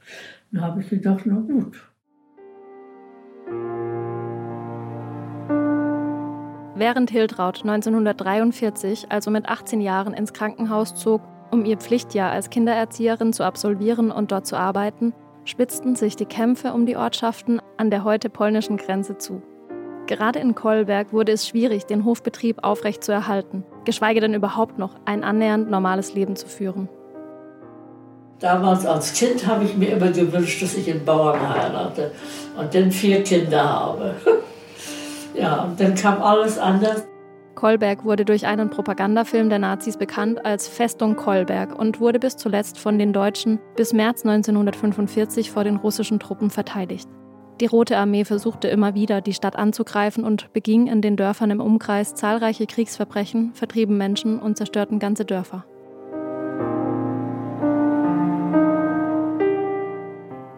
Da 0.52 0.60
habe 0.62 0.82
ich 0.82 0.88
gedacht, 0.88 1.22
na 1.24 1.36
gut, 1.36 1.76
Während 6.78 7.10
Hildraut 7.10 7.62
1943, 7.62 9.06
also 9.08 9.30
mit 9.30 9.48
18 9.48 9.80
Jahren, 9.80 10.12
ins 10.12 10.34
Krankenhaus 10.34 10.94
zog, 10.94 11.22
um 11.50 11.64
ihr 11.64 11.76
Pflichtjahr 11.76 12.30
als 12.30 12.50
Kindererzieherin 12.50 13.32
zu 13.32 13.44
absolvieren 13.44 14.10
und 14.10 14.32
dort 14.32 14.46
zu 14.46 14.56
arbeiten, 14.56 15.12
spitzten 15.44 15.96
sich 15.96 16.16
die 16.16 16.26
Kämpfe 16.26 16.72
um 16.72 16.86
die 16.86 16.96
Ortschaften 16.96 17.60
an 17.76 17.90
der 17.90 18.04
heute 18.04 18.28
polnischen 18.28 18.76
Grenze 18.76 19.16
zu. 19.18 19.42
Gerade 20.06 20.38
in 20.38 20.54
Kolberg 20.54 21.12
wurde 21.12 21.32
es 21.32 21.48
schwierig, 21.48 21.84
den 21.86 22.04
Hofbetrieb 22.04 22.62
aufrechtzuerhalten, 22.62 23.64
geschweige 23.84 24.20
denn 24.20 24.34
überhaupt 24.34 24.78
noch 24.78 24.94
ein 25.04 25.24
annähernd 25.24 25.70
normales 25.70 26.14
Leben 26.14 26.36
zu 26.36 26.46
führen. 26.46 26.88
Damals 28.38 28.84
als 28.84 29.14
Kind 29.14 29.46
habe 29.46 29.64
ich 29.64 29.76
mir 29.76 29.92
immer 29.96 30.10
gewünscht, 30.10 30.62
dass 30.62 30.76
ich 30.76 30.90
einen 30.90 31.04
Bauern 31.04 31.40
heirate 31.48 32.12
und 32.58 32.74
dann 32.74 32.92
vier 32.92 33.22
Kinder 33.22 33.62
habe. 33.62 34.14
Ja, 35.34 35.64
und 35.64 35.78
dann 35.78 35.94
kam 35.94 36.22
alles 36.22 36.58
anders. 36.58 37.04
Kolberg 37.56 38.04
wurde 38.04 38.26
durch 38.26 38.46
einen 38.46 38.68
Propagandafilm 38.68 39.48
der 39.48 39.58
Nazis 39.58 39.96
bekannt 39.96 40.44
als 40.44 40.68
Festung 40.68 41.16
Kolberg 41.16 41.76
und 41.76 42.00
wurde 42.00 42.20
bis 42.20 42.36
zuletzt 42.36 42.78
von 42.78 42.98
den 42.98 43.14
Deutschen 43.14 43.58
bis 43.76 43.94
März 43.94 44.24
1945 44.24 45.50
vor 45.50 45.64
den 45.64 45.76
russischen 45.76 46.20
Truppen 46.20 46.50
verteidigt. 46.50 47.08
Die 47.60 47.66
Rote 47.66 47.96
Armee 47.96 48.26
versuchte 48.26 48.68
immer 48.68 48.94
wieder, 48.94 49.22
die 49.22 49.32
Stadt 49.32 49.56
anzugreifen 49.56 50.22
und 50.22 50.52
beging 50.52 50.86
in 50.86 51.00
den 51.00 51.16
Dörfern 51.16 51.50
im 51.50 51.62
Umkreis 51.62 52.14
zahlreiche 52.14 52.66
Kriegsverbrechen, 52.66 53.54
vertrieben 53.54 53.96
Menschen 53.96 54.38
und 54.38 54.58
zerstörten 54.58 54.98
ganze 54.98 55.24
Dörfer. 55.24 55.64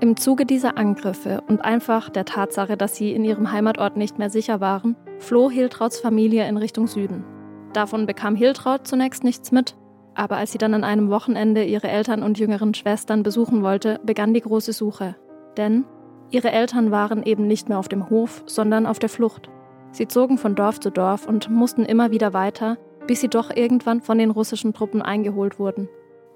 Im 0.00 0.16
Zuge 0.16 0.46
dieser 0.46 0.76
Angriffe 0.76 1.42
und 1.46 1.60
einfach 1.60 2.10
der 2.10 2.24
Tatsache, 2.24 2.76
dass 2.76 2.96
sie 2.96 3.12
in 3.12 3.24
ihrem 3.24 3.52
Heimatort 3.52 3.96
nicht 3.96 4.18
mehr 4.18 4.30
sicher 4.30 4.60
waren, 4.60 4.96
floh 5.18 5.50
Hiltrauts 5.50 6.00
Familie 6.00 6.48
in 6.48 6.56
Richtung 6.56 6.86
Süden. 6.86 7.24
Davon 7.72 8.06
bekam 8.06 8.34
Hiltraut 8.34 8.86
zunächst 8.86 9.24
nichts 9.24 9.52
mit, 9.52 9.76
aber 10.14 10.36
als 10.36 10.52
sie 10.52 10.58
dann 10.58 10.74
an 10.74 10.84
einem 10.84 11.10
Wochenende 11.10 11.64
ihre 11.64 11.88
Eltern 11.88 12.22
und 12.22 12.38
jüngeren 12.38 12.74
Schwestern 12.74 13.22
besuchen 13.22 13.62
wollte, 13.62 14.00
begann 14.04 14.34
die 14.34 14.40
große 14.40 14.72
Suche. 14.72 15.16
Denn 15.56 15.84
Ihre 16.30 16.52
Eltern 16.52 16.90
waren 16.90 17.22
eben 17.22 17.46
nicht 17.46 17.68
mehr 17.68 17.78
auf 17.78 17.88
dem 17.88 18.10
Hof, 18.10 18.42
sondern 18.46 18.86
auf 18.86 18.98
der 18.98 19.08
Flucht. 19.08 19.48
Sie 19.92 20.08
zogen 20.08 20.36
von 20.36 20.54
Dorf 20.54 20.78
zu 20.78 20.90
Dorf 20.90 21.26
und 21.26 21.48
mussten 21.48 21.84
immer 21.84 22.10
wieder 22.10 22.34
weiter, 22.34 22.76
bis 23.06 23.22
sie 23.22 23.28
doch 23.28 23.54
irgendwann 23.54 24.02
von 24.02 24.18
den 24.18 24.30
russischen 24.30 24.74
Truppen 24.74 25.00
eingeholt 25.00 25.58
wurden. 25.58 25.88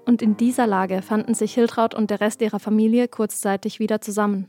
Und 0.05 0.23
in 0.23 0.35
dieser 0.35 0.65
Lage 0.65 1.03
fanden 1.03 1.35
sich 1.35 1.53
Hiltraut 1.53 1.93
und 1.93 2.09
der 2.09 2.21
Rest 2.21 2.41
ihrer 2.41 2.59
Familie 2.59 3.07
kurzzeitig 3.07 3.79
wieder 3.79 4.01
zusammen. 4.01 4.47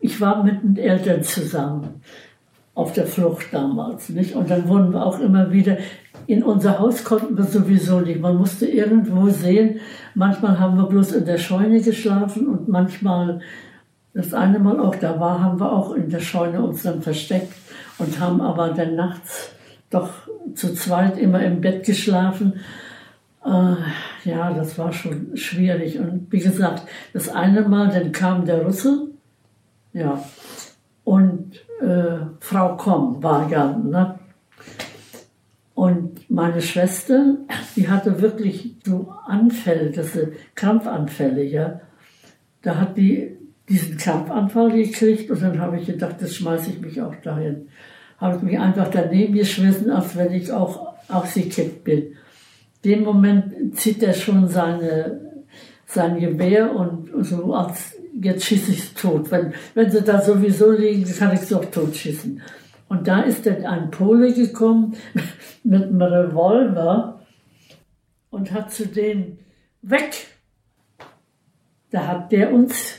Ich 0.00 0.20
war 0.20 0.44
mit 0.44 0.62
den 0.62 0.76
Eltern 0.76 1.24
zusammen 1.24 2.00
auf 2.78 2.92
der 2.92 3.08
Flucht 3.08 3.46
damals, 3.50 4.08
nicht? 4.08 4.36
Und 4.36 4.50
dann 4.50 4.68
wurden 4.68 4.92
wir 4.92 5.04
auch 5.04 5.18
immer 5.18 5.52
wieder 5.52 5.78
in 6.28 6.44
unser 6.44 6.78
Haus 6.78 7.02
konnten 7.02 7.36
wir 7.36 7.44
sowieso 7.44 7.98
nicht. 8.00 8.20
Man 8.20 8.36
musste 8.36 8.66
irgendwo 8.66 9.28
sehen. 9.30 9.80
Manchmal 10.14 10.60
haben 10.60 10.76
wir 10.76 10.84
bloß 10.84 11.12
in 11.12 11.24
der 11.24 11.38
Scheune 11.38 11.80
geschlafen 11.80 12.46
und 12.46 12.68
manchmal 12.68 13.40
das 14.14 14.32
eine 14.32 14.60
Mal 14.60 14.78
auch 14.78 14.94
da 14.94 15.18
war, 15.18 15.42
haben 15.42 15.58
wir 15.58 15.72
auch 15.72 15.92
in 15.92 16.08
der 16.08 16.20
Scheune 16.20 16.62
uns 16.62 16.84
dann 16.84 17.02
versteckt 17.02 17.52
und 17.98 18.20
haben 18.20 18.40
aber 18.40 18.68
dann 18.68 18.94
nachts 18.94 19.50
doch 19.90 20.10
zu 20.54 20.72
zweit 20.74 21.18
immer 21.18 21.42
im 21.42 21.60
Bett 21.60 21.84
geschlafen. 21.84 22.60
Äh, 23.44 23.74
ja, 24.24 24.52
das 24.52 24.78
war 24.78 24.92
schon 24.92 25.36
schwierig. 25.36 25.98
Und 25.98 26.28
wie 26.30 26.40
gesagt, 26.40 26.82
das 27.12 27.28
eine 27.28 27.62
Mal, 27.62 27.88
dann 27.88 28.12
kam 28.12 28.44
der 28.44 28.62
Russe, 28.62 29.08
ja, 29.92 30.22
und 31.04 31.37
äh, 31.80 32.26
Frau 32.40 32.76
Komm 32.76 33.22
war 33.22 33.50
ja, 33.50 33.76
ne? 33.76 34.18
Und 35.74 36.28
meine 36.28 36.60
Schwester, 36.60 37.36
die 37.76 37.88
hatte 37.88 38.20
wirklich 38.20 38.74
so 38.84 39.14
Anfälle, 39.26 39.92
sind 40.02 40.32
Krampfanfälle, 40.56 41.44
ja. 41.44 41.80
Da 42.62 42.76
hat 42.76 42.96
die 42.96 43.38
diesen 43.68 43.96
Krampfanfall 43.96 44.72
gekriegt 44.72 45.30
und 45.30 45.42
dann 45.42 45.60
habe 45.60 45.78
ich 45.78 45.86
gedacht, 45.86 46.16
das 46.20 46.34
schmeiße 46.34 46.70
ich 46.70 46.80
mich 46.80 47.00
auch 47.02 47.14
dahin. 47.16 47.68
Habe 48.18 48.36
ich 48.36 48.42
mich 48.42 48.58
einfach 48.58 48.88
daneben 48.90 49.34
geschmissen, 49.34 49.90
als 49.90 50.16
wenn 50.16 50.32
ich 50.32 50.50
auch 50.50 50.94
ausgekippt 51.08 51.84
bin. 51.84 52.16
Dem 52.84 53.04
Moment 53.04 53.76
zieht 53.76 54.02
er 54.02 54.14
schon 54.14 54.48
seine, 54.48 55.20
sein 55.86 56.18
Gewehr 56.18 56.74
und 56.74 57.10
so 57.24 57.54
als 57.54 57.94
jetzt 58.22 58.44
schieße 58.44 58.72
ich 58.72 58.94
tot. 58.94 59.30
Wenn, 59.30 59.52
wenn 59.74 59.90
sie 59.90 60.02
da 60.02 60.20
sowieso 60.20 60.70
liegen, 60.70 61.04
kann 61.16 61.34
ich 61.34 61.40
sie 61.40 61.54
auch 61.54 61.64
totschießen. 61.64 62.40
Und 62.88 63.06
da 63.06 63.20
ist 63.20 63.46
dann 63.46 63.66
ein 63.66 63.90
Pole 63.90 64.32
gekommen 64.32 64.96
mit 65.64 65.82
einem 65.82 66.02
Revolver 66.02 67.20
und 68.30 68.52
hat 68.52 68.72
zu 68.72 68.86
denen 68.86 69.38
weg. 69.82 70.26
Da 71.90 72.06
hat 72.06 72.32
der 72.32 72.52
uns 72.52 72.98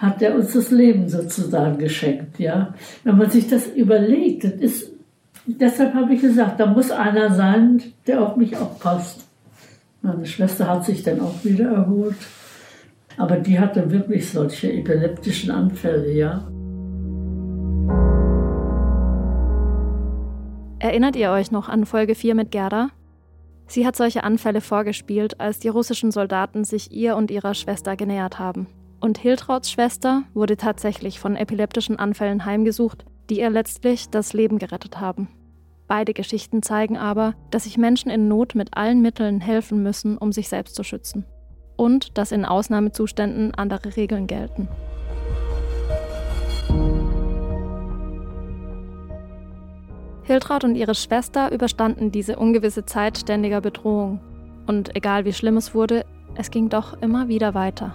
hat 0.00 0.22
er 0.22 0.34
uns 0.34 0.54
das 0.54 0.70
Leben 0.70 1.10
sozusagen 1.10 1.76
geschenkt, 1.76 2.38
ja. 2.38 2.72
Wenn 3.04 3.18
man 3.18 3.30
sich 3.30 3.48
das 3.48 3.66
überlegt, 3.66 4.44
das 4.44 4.52
ist, 4.52 4.92
deshalb 5.46 5.92
habe 5.92 6.14
ich 6.14 6.22
gesagt, 6.22 6.58
da 6.58 6.64
muss 6.64 6.90
einer 6.90 7.34
sein, 7.34 7.82
der 8.06 8.22
auf 8.22 8.36
mich 8.36 8.56
aufpasst. 8.56 9.26
Meine 10.00 10.24
Schwester 10.24 10.66
hat 10.66 10.86
sich 10.86 11.02
dann 11.02 11.20
auch 11.20 11.44
wieder 11.44 11.70
erholt, 11.70 12.16
aber 13.20 13.36
die 13.36 13.60
hatte 13.60 13.90
wirklich 13.90 14.30
solche 14.30 14.72
epileptischen 14.72 15.50
Anfälle, 15.50 16.10
ja. 16.10 16.48
Erinnert 20.78 21.16
ihr 21.16 21.30
euch 21.30 21.50
noch 21.50 21.68
an 21.68 21.84
Folge 21.84 22.14
4 22.14 22.34
mit 22.34 22.50
Gerda? 22.50 22.88
Sie 23.66 23.86
hat 23.86 23.94
solche 23.94 24.24
Anfälle 24.24 24.62
vorgespielt, 24.62 25.38
als 25.38 25.58
die 25.58 25.68
russischen 25.68 26.10
Soldaten 26.10 26.64
sich 26.64 26.92
ihr 26.92 27.14
und 27.14 27.30
ihrer 27.30 27.52
Schwester 27.52 27.94
genähert 27.94 28.38
haben. 28.38 28.66
Und 29.00 29.18
Hiltrauts 29.18 29.70
Schwester 29.70 30.22
wurde 30.32 30.56
tatsächlich 30.56 31.20
von 31.20 31.36
epileptischen 31.36 31.98
Anfällen 31.98 32.46
heimgesucht, 32.46 33.04
die 33.28 33.40
ihr 33.40 33.50
letztlich 33.50 34.08
das 34.08 34.32
Leben 34.32 34.58
gerettet 34.58 34.98
haben. 34.98 35.28
Beide 35.86 36.14
Geschichten 36.14 36.62
zeigen 36.62 36.96
aber, 36.96 37.34
dass 37.50 37.64
sich 37.64 37.76
Menschen 37.76 38.10
in 38.10 38.28
Not 38.28 38.54
mit 38.54 38.78
allen 38.78 39.02
Mitteln 39.02 39.42
helfen 39.42 39.82
müssen, 39.82 40.16
um 40.16 40.32
sich 40.32 40.48
selbst 40.48 40.74
zu 40.74 40.84
schützen. 40.84 41.26
Und 41.80 42.18
dass 42.18 42.30
in 42.30 42.44
Ausnahmezuständen 42.44 43.54
andere 43.54 43.96
Regeln 43.96 44.26
gelten. 44.26 44.68
Hiltraud 50.24 50.64
und 50.64 50.76
ihre 50.76 50.94
Schwester 50.94 51.50
überstanden 51.50 52.12
diese 52.12 52.36
ungewisse 52.36 52.84
Zeit 52.84 53.16
ständiger 53.16 53.62
Bedrohung. 53.62 54.20
Und 54.66 54.94
egal 54.94 55.24
wie 55.24 55.32
schlimm 55.32 55.56
es 55.56 55.74
wurde, 55.74 56.04
es 56.34 56.50
ging 56.50 56.68
doch 56.68 57.00
immer 57.00 57.28
wieder 57.28 57.54
weiter. 57.54 57.94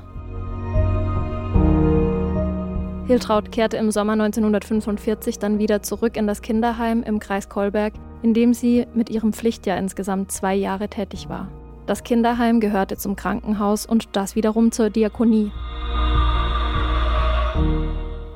Hiltraud 3.05 3.51
kehrte 3.51 3.77
im 3.77 3.91
Sommer 3.91 4.13
1945 4.13 5.37
dann 5.37 5.59
wieder 5.59 5.83
zurück 5.83 6.17
in 6.17 6.25
das 6.25 6.41
Kinderheim 6.41 7.03
im 7.03 7.19
Kreis 7.19 7.49
Kolberg, 7.49 7.93
in 8.23 8.33
dem 8.33 8.55
sie 8.55 8.87
mit 8.95 9.11
ihrem 9.11 9.31
Pflichtjahr 9.31 9.77
insgesamt 9.77 10.31
zwei 10.31 10.55
Jahre 10.55 10.87
tätig 10.87 11.29
war. 11.29 11.49
Das 11.85 12.03
Kinderheim 12.03 12.59
gehörte 12.59 12.97
zum 12.97 13.15
Krankenhaus 13.15 13.85
und 13.85 14.15
das 14.15 14.35
wiederum 14.35 14.71
zur 14.71 14.89
Diakonie. 14.89 15.51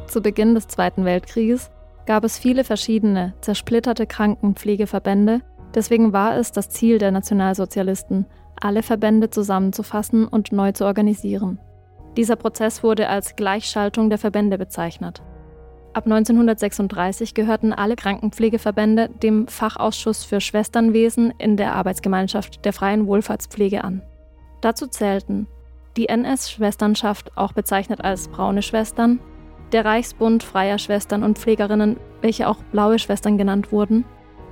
Zu 0.07 0.21
Beginn 0.21 0.55
des 0.55 0.67
Zweiten 0.67 1.05
Weltkrieges 1.05 1.71
gab 2.05 2.23
es 2.23 2.37
viele 2.37 2.63
verschiedene, 2.63 3.33
zersplitterte 3.41 4.07
Krankenpflegeverbände, 4.07 5.41
deswegen 5.73 6.13
war 6.13 6.37
es 6.37 6.51
das 6.51 6.69
Ziel 6.69 6.97
der 6.97 7.11
Nationalsozialisten, 7.11 8.25
alle 8.59 8.83
Verbände 8.83 9.29
zusammenzufassen 9.29 10.27
und 10.27 10.51
neu 10.51 10.71
zu 10.71 10.85
organisieren. 10.85 11.59
Dieser 12.17 12.35
Prozess 12.35 12.83
wurde 12.83 13.09
als 13.09 13.35
Gleichschaltung 13.35 14.09
der 14.09 14.17
Verbände 14.17 14.57
bezeichnet. 14.57 15.21
Ab 15.91 16.05
1936 16.05 17.33
gehörten 17.33 17.73
alle 17.73 17.95
Krankenpflegeverbände 17.95 19.09
dem 19.09 19.47
Fachausschuss 19.47 20.23
für 20.23 20.39
Schwesternwesen 20.39 21.33
in 21.39 21.57
der 21.57 21.73
Arbeitsgemeinschaft 21.73 22.63
der 22.63 22.73
freien 22.73 23.07
Wohlfahrtspflege 23.07 23.83
an. 23.83 24.03
Dazu 24.61 24.87
zählten 24.87 25.47
die 25.97 26.07
NS-Schwesternschaft, 26.07 27.35
auch 27.35 27.53
bezeichnet 27.53 28.03
als 28.03 28.27
Braune 28.27 28.61
Schwestern, 28.61 29.19
der 29.71 29.83
Reichsbund 29.83 30.43
freier 30.43 30.77
Schwestern 30.77 31.23
und 31.23 31.39
Pflegerinnen, 31.39 31.97
welche 32.21 32.47
auch 32.47 32.57
Blaue 32.71 32.99
Schwestern 32.99 33.37
genannt 33.37 33.71
wurden, 33.71 34.05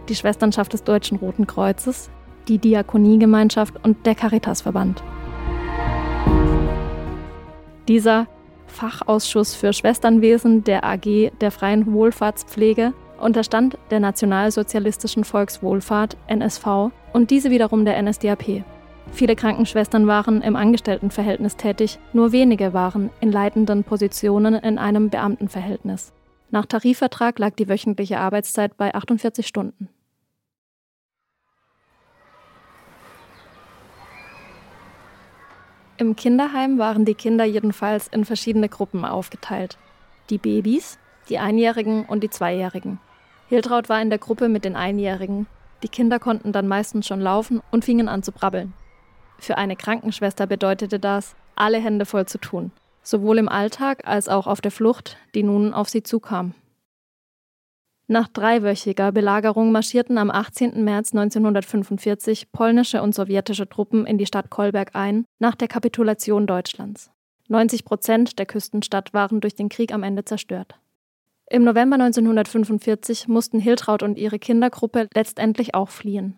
die 0.09 0.15
Schwesternschaft 0.15 0.73
des 0.73 0.83
Deutschen 0.83 1.17
Roten 1.17 1.47
Kreuzes, 1.47 2.09
die 2.47 2.57
Diakoniegemeinschaft 2.57 3.75
und 3.83 4.05
der 4.05 4.15
Caritasverband. 4.15 5.03
Dieser 7.87 8.27
Fachausschuss 8.77 9.55
für 9.55 9.73
Schwesternwesen 9.73 10.63
der 10.63 10.85
AG 10.85 11.31
der 11.41 11.49
Freien 11.49 11.91
Wohlfahrtspflege 11.91 12.93
unterstand 13.19 13.77
der 13.89 13.99
Nationalsozialistischen 13.99 15.23
Volkswohlfahrt 15.23 16.15
NSV 16.27 16.91
und 17.11 17.31
diese 17.31 17.49
wiederum 17.49 17.85
der 17.85 17.99
NSDAP. 17.99 18.63
Viele 19.11 19.35
Krankenschwestern 19.35 20.05
waren 20.05 20.43
im 20.43 20.55
Angestelltenverhältnis 20.55 21.55
tätig, 21.55 21.97
nur 22.13 22.31
wenige 22.31 22.73
waren 22.73 23.09
in 23.19 23.31
leitenden 23.31 23.83
Positionen 23.83 24.53
in 24.53 24.77
einem 24.77 25.09
Beamtenverhältnis. 25.09 26.13
Nach 26.51 26.67
Tarifvertrag 26.67 27.39
lag 27.39 27.55
die 27.55 27.67
wöchentliche 27.67 28.19
Arbeitszeit 28.19 28.77
bei 28.77 28.93
48 28.93 29.47
Stunden. 29.47 29.89
Im 35.99 36.15
Kinderheim 36.15 36.77
waren 36.77 37.05
die 37.05 37.15
Kinder 37.15 37.43
jedenfalls 37.43 38.07
in 38.07 38.23
verschiedene 38.23 38.69
Gruppen 38.69 39.03
aufgeteilt. 39.03 39.79
Die 40.29 40.37
Babys, 40.37 40.99
die 41.27 41.39
Einjährigen 41.39 42.05
und 42.05 42.23
die 42.23 42.29
Zweijährigen. 42.29 42.99
Hiltraud 43.49 43.89
war 43.89 43.99
in 43.99 44.11
der 44.11 44.19
Gruppe 44.19 44.47
mit 44.47 44.63
den 44.63 44.75
Einjährigen. 44.75 45.47
Die 45.81 45.87
Kinder 45.87 46.19
konnten 46.19 46.51
dann 46.51 46.67
meistens 46.67 47.07
schon 47.07 47.19
laufen 47.19 47.61
und 47.71 47.83
fingen 47.83 48.09
an 48.09 48.21
zu 48.21 48.31
brabbeln. 48.31 48.73
Für 49.39 49.57
eine 49.57 49.75
Krankenschwester 49.75 50.45
bedeutete 50.45 50.99
das, 50.99 51.35
alle 51.55 51.79
Hände 51.79 52.05
voll 52.05 52.27
zu 52.27 52.37
tun, 52.37 52.71
sowohl 53.01 53.39
im 53.39 53.49
Alltag 53.49 54.07
als 54.07 54.29
auch 54.29 54.45
auf 54.45 54.61
der 54.61 54.71
Flucht, 54.71 55.17
die 55.33 55.43
nun 55.43 55.73
auf 55.73 55.89
sie 55.89 56.03
zukam. 56.03 56.53
Nach 58.09 58.29
dreiwöchiger 58.29 59.11
Belagerung 59.11 59.73
marschierten 59.73 60.17
am 60.17 60.31
18. 60.31 60.81
März 60.81 61.11
1945 61.11 62.53
polnische 62.53 63.01
und 63.01 63.13
sowjetische 63.13 63.67
Truppen 63.67 64.05
in 64.05 64.17
die 64.17 64.25
Stadt 64.25 64.49
Kolberg 64.49 64.91
ein, 64.93 65.25
nach 65.39 65.55
der 65.55 65.67
Kapitulation 65.67 66.47
Deutschlands. 66.47 67.11
90 67.49 67.83
Prozent 67.83 68.39
der 68.39 68.45
Küstenstadt 68.45 69.13
waren 69.13 69.41
durch 69.41 69.55
den 69.55 69.67
Krieg 69.67 69.93
am 69.93 70.03
Ende 70.03 70.23
zerstört. 70.23 70.79
Im 71.49 71.65
November 71.65 71.95
1945 71.95 73.27
mussten 73.27 73.59
Hiltraud 73.59 74.03
und 74.03 74.17
ihre 74.17 74.39
Kindergruppe 74.39 75.09
letztendlich 75.13 75.75
auch 75.75 75.89
fliehen. 75.89 76.37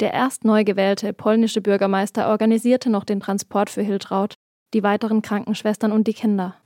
Der 0.00 0.14
erst 0.14 0.44
neu 0.44 0.64
gewählte 0.64 1.12
polnische 1.12 1.60
Bürgermeister 1.60 2.28
organisierte 2.28 2.88
noch 2.88 3.04
den 3.04 3.20
Transport 3.20 3.68
für 3.68 3.82
Hiltraud, 3.82 4.36
die 4.72 4.82
weiteren 4.82 5.20
Krankenschwestern 5.20 5.92
und 5.92 6.06
die 6.06 6.14
Kinder 6.14 6.56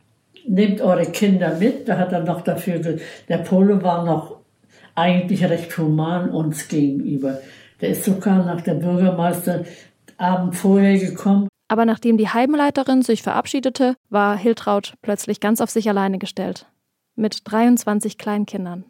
nehmt 0.47 0.81
eure 0.81 1.07
Kinder 1.07 1.57
mit. 1.57 1.89
Da 1.89 1.99
hat 1.99 2.13
er 2.13 2.21
noch 2.21 2.43
dafür, 2.43 2.99
der 3.29 3.39
Pole 3.39 3.83
war 3.83 4.05
noch 4.05 4.43
eigentlich 4.95 5.45
recht 5.45 5.77
human 5.79 6.31
uns 6.31 6.69
gegenüber. 6.69 7.39
Der 7.81 7.91
ist 7.91 8.05
sogar 8.05 8.45
nach 8.45 8.61
der 8.61 8.75
Bürgermeister 8.75 9.65
Abend 10.19 10.55
vorher 10.55 10.99
gekommen. 10.99 11.49
Aber 11.69 11.85
nachdem 11.85 12.17
die 12.19 12.29
Heimleiterin 12.29 13.03
sich 13.03 13.23
verabschiedete, 13.23 13.97
war 14.11 14.37
Hiltraud 14.37 14.95
plötzlich 15.03 15.41
ganz 15.41 15.61
auf 15.61 15.71
sich 15.71 15.89
alleine 15.89 16.19
gestellt. 16.19 16.67
Mit 17.17 17.51
23 17.51 18.19
Kleinkindern. 18.19 18.85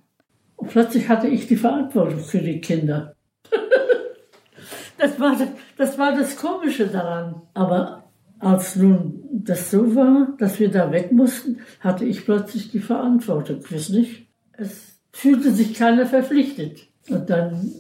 Und 0.57 0.71
plötzlich 0.71 1.09
hatte 1.09 1.29
ich 1.29 1.47
die 1.47 1.57
Verantwortung 1.57 2.19
für 2.19 2.39
die 2.39 2.61
Kinder. 2.61 3.15
das, 4.99 5.19
war, 5.19 5.37
das 5.79 5.99
war 5.99 6.13
das 6.17 6.37
Komische 6.37 6.89
daran. 6.89 7.43
Aber 7.55 8.02
als 8.43 8.75
nun 8.75 9.23
das 9.31 9.71
so 9.71 9.95
war, 9.95 10.35
dass 10.39 10.59
wir 10.59 10.69
da 10.69 10.91
weg 10.91 11.13
mussten, 11.13 11.61
hatte 11.79 12.05
ich 12.05 12.25
plötzlich 12.25 12.73
die 12.73 12.81
Verantwortung. 12.81 13.61
Wisst 13.69 13.91
nicht? 13.91 14.27
Es 14.53 14.97
fühlte 15.13 15.53
sich 15.53 15.75
keiner 15.75 16.07
verpflichtet. 16.07 16.81
Und 17.09 17.31
dann 17.31 17.71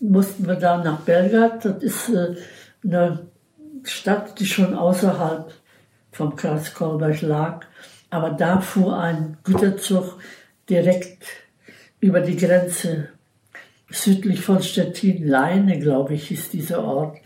mussten 0.00 0.46
wir 0.46 0.54
da 0.54 0.82
nach 0.82 1.00
Belgrad. 1.00 1.66
Das 1.66 1.82
ist 1.82 2.08
äh, 2.08 2.34
eine 2.82 3.26
Stadt, 3.82 4.40
die 4.40 4.46
schon 4.46 4.74
außerhalb 4.74 5.52
vom 6.12 6.34
Kreis 6.34 6.72
Kolberg 6.72 7.20
lag. 7.20 7.66
Aber 8.08 8.30
da 8.30 8.60
fuhr 8.60 8.98
ein 8.98 9.36
Güterzug 9.44 10.18
direkt 10.70 11.24
über 12.00 12.20
die 12.20 12.36
Grenze 12.36 13.08
südlich 13.90 14.40
von 14.40 14.62
Stettin. 14.62 15.28
Leine, 15.28 15.78
glaube 15.78 16.14
ich, 16.14 16.30
ist 16.30 16.54
dieser 16.54 16.82
Ort. 16.82 17.18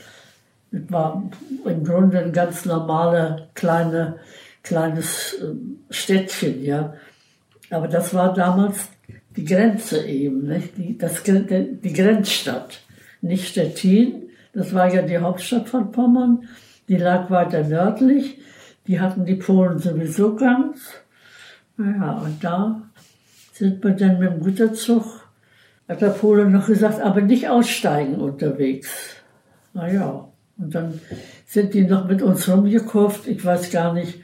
Es 0.70 0.90
war 0.90 1.22
im 1.64 1.84
Grunde 1.84 2.18
ein 2.18 2.32
ganz 2.32 2.64
normaler 2.64 3.48
kleine, 3.54 4.16
kleines 4.62 5.36
ähm, 5.42 5.80
Städtchen, 5.90 6.62
ja. 6.62 6.94
Aber 7.70 7.88
das 7.88 8.14
war 8.14 8.34
damals 8.34 8.88
die 9.36 9.44
Grenze 9.44 10.04
eben, 10.04 10.46
nicht? 10.46 10.76
Die, 10.76 10.98
das, 10.98 11.22
die 11.22 11.92
Grenzstadt. 11.92 12.80
Nicht 13.20 13.48
Stettin, 13.48 14.30
das 14.52 14.74
war 14.74 14.92
ja 14.92 15.02
die 15.02 15.18
Hauptstadt 15.18 15.68
von 15.68 15.92
Pommern, 15.92 16.48
die 16.88 16.96
lag 16.96 17.30
weiter 17.30 17.64
nördlich. 17.64 18.38
Die 18.86 19.00
hatten 19.00 19.26
die 19.26 19.34
Polen 19.34 19.78
sowieso 19.78 20.34
ganz. 20.34 20.94
Naja, 21.76 22.22
und 22.24 22.42
da 22.42 22.82
sind 23.52 23.84
wir 23.84 23.92
dann 23.92 24.18
mit 24.18 24.30
dem 24.30 24.42
Güterzug, 24.42 25.28
hat 25.88 26.00
der 26.00 26.08
Pole 26.08 26.48
noch 26.48 26.66
gesagt, 26.66 27.00
aber 27.00 27.20
nicht 27.20 27.48
aussteigen 27.48 28.16
unterwegs. 28.16 29.16
Naja, 29.74 30.28
und 30.58 30.74
dann 30.74 31.00
sind 31.46 31.74
die 31.74 31.82
noch 31.82 32.06
mit 32.06 32.20
uns 32.20 32.48
rumgekurft. 32.48 33.26
Ich 33.26 33.44
weiß 33.44 33.70
gar 33.70 33.92
nicht, 33.94 34.20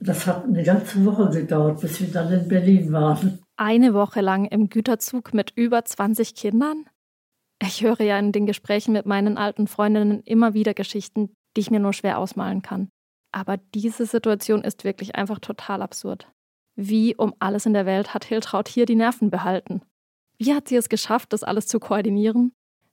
das 0.00 0.26
hat 0.26 0.44
eine 0.44 0.62
ganze 0.62 1.04
Woche 1.04 1.28
gedauert, 1.30 1.80
bis 1.80 2.00
wir 2.00 2.08
dann 2.08 2.32
in 2.32 2.48
Berlin 2.48 2.92
waren. 2.92 3.38
Eine 3.56 3.92
Woche 3.92 4.20
lang 4.20 4.46
im 4.46 4.68
Güterzug 4.68 5.34
mit 5.34 5.52
über 5.56 5.84
20 5.84 6.34
Kindern? 6.34 6.84
Ich 7.60 7.82
höre 7.82 8.00
ja 8.00 8.18
in 8.18 8.32
den 8.32 8.46
Gesprächen 8.46 8.92
mit 8.92 9.04
meinen 9.04 9.36
alten 9.36 9.66
Freundinnen 9.66 10.22
immer 10.22 10.54
wieder 10.54 10.74
Geschichten, 10.74 11.30
die 11.56 11.60
ich 11.60 11.70
mir 11.70 11.80
nur 11.80 11.92
schwer 11.92 12.18
ausmalen 12.18 12.62
kann. 12.62 12.88
Aber 13.32 13.56
diese 13.74 14.06
Situation 14.06 14.62
ist 14.62 14.84
wirklich 14.84 15.16
einfach 15.16 15.40
total 15.40 15.82
absurd. 15.82 16.30
Wie 16.76 17.16
um 17.16 17.34
alles 17.40 17.66
in 17.66 17.74
der 17.74 17.84
Welt 17.84 18.14
hat 18.14 18.24
Hiltraud 18.24 18.68
hier 18.68 18.86
die 18.86 18.94
Nerven 18.94 19.30
behalten? 19.30 19.82
Wie 20.38 20.54
hat 20.54 20.68
sie 20.68 20.76
es 20.76 20.88
geschafft, 20.88 21.32
das 21.32 21.42
alles 21.42 21.66
zu 21.66 21.80
koordinieren? 21.80 22.52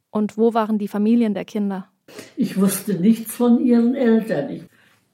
Und 0.09 0.37
wo 0.37 0.55
waren 0.55 0.79
die 0.79 0.87
Familien 0.87 1.35
der 1.35 1.45
Kinder? 1.45 1.91
Ich 2.37 2.59
wusste 2.59 2.95
nichts 2.95 3.35
von 3.35 3.59
ihren 3.59 3.95
Eltern. 3.95 4.49
Ich, 4.49 4.63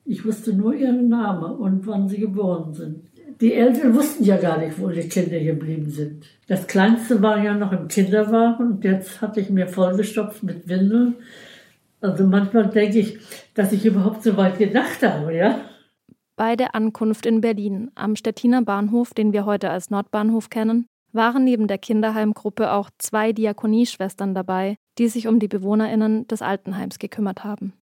ich 0.06 0.26
wusste 0.26 0.54
nur 0.54 0.74
ihren 0.74 1.10
Namen 1.10 1.52
und 1.56 1.88
wann 1.88 2.08
sie 2.08 2.20
geboren 2.20 2.74
sind. 2.74 3.06
Die 3.40 3.54
Eltern 3.54 3.96
wussten 3.96 4.24
ja 4.24 4.38
gar 4.38 4.60
nicht, 4.60 4.80
wo 4.80 4.90
die 4.90 5.08
Kinder 5.08 5.40
geblieben 5.40 5.90
sind. 5.90 6.26
Das 6.48 6.68
Kleinste 6.68 7.22
war 7.22 7.44
ja 7.44 7.56
noch 7.56 7.72
im 7.72 7.88
Kinderwagen 7.88 8.74
und 8.74 8.84
jetzt 8.84 9.22
hatte 9.22 9.40
ich 9.40 9.50
mir 9.50 9.68
vollgestopft 9.68 10.44
mit 10.44 10.68
Windeln. 10.68 11.16
Also 12.02 12.26
manchmal 12.26 12.70
denke 12.70 13.00
ich, 13.00 13.20
dass 13.54 13.72
ich 13.72 13.86
überhaupt 13.86 14.24
so 14.24 14.38
weit 14.38 14.60
gedacht 14.60 15.02
habe, 15.02 15.36
ja. 15.36 15.62
Bei 16.36 16.56
der 16.56 16.76
Ankunft 16.76 17.26
in 17.26 17.42
Berlin 17.42 17.92
am 17.96 18.16
Stettiner 18.16 18.64
Bahnhof, 18.64 19.14
den 19.14 19.34
wir 19.34 19.46
heute 19.46 19.70
als 19.70 19.90
Nordbahnhof 19.90 20.50
kennen, 20.50 20.88
waren 21.14 21.44
neben 21.44 21.68
der 21.68 21.78
Kinderheimgruppe 21.78 22.72
auch 22.72 22.90
zwei 22.98 23.34
Diakonieschwestern 23.34 24.34
dabei, 24.34 24.76
die 24.98 25.08
sich 25.08 25.28
um 25.28 25.40
die 25.40 25.48
Bewohnerinnen 25.48 26.28
des 26.28 26.42
Altenheims 26.42 27.00
gekümmert 27.00 27.44
haben. 27.44 27.74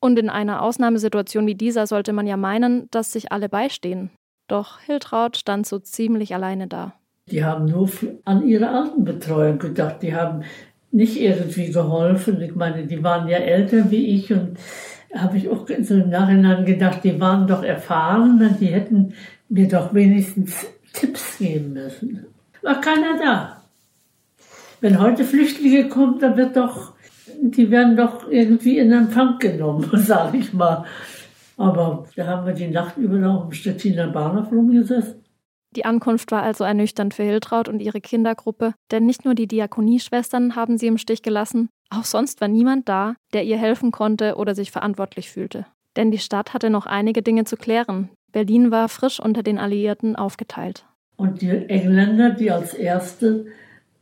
Und 0.00 0.18
in 0.18 0.28
einer 0.28 0.62
Ausnahmesituation 0.62 1.46
wie 1.46 1.54
dieser 1.54 1.86
sollte 1.86 2.12
man 2.12 2.26
ja 2.26 2.36
meinen, 2.36 2.88
dass 2.90 3.12
sich 3.12 3.32
alle 3.32 3.48
beistehen. 3.48 4.10
Doch 4.48 4.80
Hiltraud 4.80 5.36
stand 5.36 5.66
so 5.66 5.78
ziemlich 5.78 6.34
alleine 6.34 6.68
da. 6.68 6.94
Die 7.30 7.42
haben 7.42 7.64
nur 7.64 7.88
an 8.26 8.46
ihre 8.46 8.68
Altenbetreuung 8.68 9.58
gedacht. 9.58 10.02
Die 10.02 10.14
haben 10.14 10.42
nicht 10.90 11.18
irgendwie 11.18 11.70
geholfen. 11.70 12.40
Ich 12.42 12.54
meine, 12.54 12.86
die 12.86 13.02
waren 13.02 13.28
ja 13.28 13.38
älter 13.38 13.90
wie 13.90 14.14
ich 14.14 14.30
und 14.30 14.58
habe 15.14 15.38
ich 15.38 15.48
auch 15.48 15.66
so 15.80 15.94
im 15.94 16.10
Nachhinein 16.10 16.66
gedacht, 16.66 17.02
die 17.02 17.18
waren 17.18 17.46
doch 17.46 17.62
erfahren, 17.62 18.56
die 18.60 18.66
hätten 18.66 19.14
mir 19.48 19.68
doch 19.68 19.94
wenigstens 19.94 20.66
Tipps 20.92 21.38
geben 21.38 21.72
müssen 21.72 22.26
war 22.64 22.80
keiner 22.80 23.18
da. 23.18 23.62
Wenn 24.80 25.00
heute 25.00 25.24
Flüchtlinge 25.24 25.88
kommen, 25.88 26.18
dann 26.18 26.36
wird 26.36 26.56
doch, 26.56 26.92
die 27.40 27.70
werden 27.70 27.96
doch 27.96 28.30
irgendwie 28.30 28.78
in 28.78 28.92
Empfang 28.92 29.38
genommen, 29.38 29.88
sage 29.94 30.38
ich 30.38 30.52
mal. 30.52 30.84
Aber 31.56 32.06
da 32.16 32.26
haben 32.26 32.46
wir 32.46 32.54
die 32.54 32.68
Nacht 32.68 32.96
über 32.96 33.16
noch 33.16 33.44
im 33.44 33.52
Stettiner 33.52 34.08
Bahnhof 34.08 34.50
rumgesessen. 34.50 35.22
Die 35.76 35.84
Ankunft 35.84 36.30
war 36.30 36.42
also 36.42 36.64
ernüchternd 36.64 37.14
für 37.14 37.24
Hiltraud 37.24 37.68
und 37.68 37.80
ihre 37.80 38.00
Kindergruppe, 38.00 38.74
denn 38.90 39.06
nicht 39.06 39.24
nur 39.24 39.34
die 39.34 39.48
Diakonieschwestern 39.48 40.54
haben 40.54 40.78
sie 40.78 40.86
im 40.86 40.98
Stich 40.98 41.22
gelassen, 41.22 41.68
auch 41.90 42.04
sonst 42.04 42.40
war 42.40 42.48
niemand 42.48 42.88
da, 42.88 43.16
der 43.32 43.44
ihr 43.44 43.56
helfen 43.56 43.90
konnte 43.90 44.36
oder 44.36 44.54
sich 44.54 44.70
verantwortlich 44.70 45.30
fühlte. 45.30 45.66
Denn 45.96 46.10
die 46.10 46.18
Stadt 46.18 46.54
hatte 46.54 46.70
noch 46.70 46.86
einige 46.86 47.22
Dinge 47.22 47.44
zu 47.44 47.56
klären. 47.56 48.10
Berlin 48.32 48.70
war 48.70 48.88
frisch 48.88 49.20
unter 49.20 49.42
den 49.42 49.58
Alliierten 49.58 50.16
aufgeteilt. 50.16 50.86
Und 51.16 51.42
die 51.42 51.50
Engländer, 51.50 52.30
die 52.30 52.50
als 52.50 52.74
erste, 52.74 53.46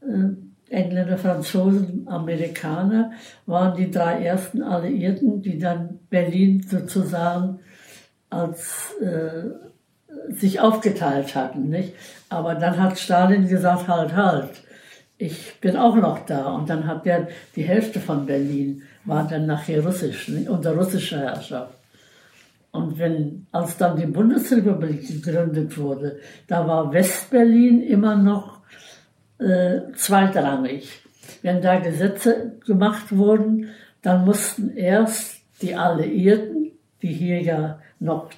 äh, 0.00 0.74
Engländer, 0.74 1.18
Franzosen, 1.18 2.08
Amerikaner, 2.08 3.12
waren 3.46 3.76
die 3.76 3.90
drei 3.90 4.24
ersten 4.24 4.62
Alliierten, 4.62 5.42
die 5.42 5.58
dann 5.58 6.00
Berlin 6.08 6.62
sozusagen 6.66 7.60
als 8.30 8.94
äh, 9.00 9.50
sich 10.32 10.60
aufgeteilt 10.60 11.34
hatten. 11.34 11.68
Nicht? 11.68 11.94
Aber 12.30 12.54
dann 12.54 12.80
hat 12.80 12.98
Stalin 12.98 13.46
gesagt, 13.46 13.88
halt, 13.88 14.16
halt, 14.16 14.62
ich 15.18 15.60
bin 15.60 15.76
auch 15.76 15.96
noch 15.96 16.24
da. 16.26 16.52
Und 16.54 16.70
dann 16.70 16.86
hat 16.86 17.04
der 17.04 17.28
die 17.54 17.62
Hälfte 17.62 18.00
von 18.00 18.26
Berlin, 18.26 18.82
war 19.04 19.26
dann 19.28 19.46
nachher 19.46 19.84
russisch, 19.84 20.28
nicht? 20.28 20.48
unter 20.48 20.74
russischer 20.74 21.20
Herrschaft. 21.20 21.74
Und 22.72 22.98
wenn, 22.98 23.46
als 23.52 23.76
dann 23.76 23.96
die 23.96 24.06
Bundesrepublik 24.06 25.06
gegründet 25.06 25.76
wurde, 25.76 26.18
da 26.48 26.66
war 26.66 26.92
Westberlin 26.92 27.82
immer 27.82 28.16
noch 28.16 28.62
äh, 29.38 29.92
zweitrangig. 29.94 31.02
Wenn 31.42 31.60
da 31.60 31.78
Gesetze 31.78 32.56
gemacht 32.64 33.14
wurden, 33.14 33.68
dann 34.00 34.24
mussten 34.24 34.74
erst 34.74 35.42
die 35.60 35.74
Alliierten, 35.74 36.72
die 37.02 37.12
hier 37.12 37.42
ja 37.42 37.78
noch 38.00 38.30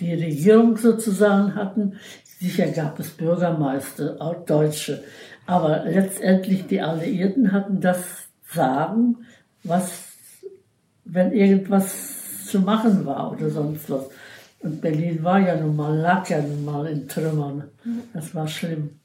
die 0.00 0.14
Regierung 0.14 0.76
sozusagen 0.76 1.54
hatten, 1.54 1.98
sicher 2.38 2.68
gab 2.68 2.98
es 2.98 3.10
Bürgermeister, 3.10 4.16
auch 4.20 4.44
Deutsche, 4.46 5.02
aber 5.46 5.84
letztendlich 5.84 6.66
die 6.66 6.80
Alliierten 6.80 7.52
hatten 7.52 7.80
das 7.80 8.28
Sagen, 8.48 9.18
was, 9.64 10.12
wenn 11.04 11.32
irgendwas 11.32 12.25
zu 12.46 12.60
machen 12.60 13.04
war 13.06 13.32
oder 13.32 13.50
sonst 13.50 13.90
was. 13.90 14.08
Und 14.60 14.80
Berlin 14.80 15.22
war 15.22 15.40
ja 15.40 15.56
nun 15.56 15.76
mal, 15.76 15.96
lag 15.96 16.28
ja 16.28 16.40
nun 16.40 16.64
mal 16.64 16.86
in 16.86 17.06
Trümmern. 17.08 17.64
Das 18.14 18.34
war 18.34 18.48
schlimm. 18.48 19.00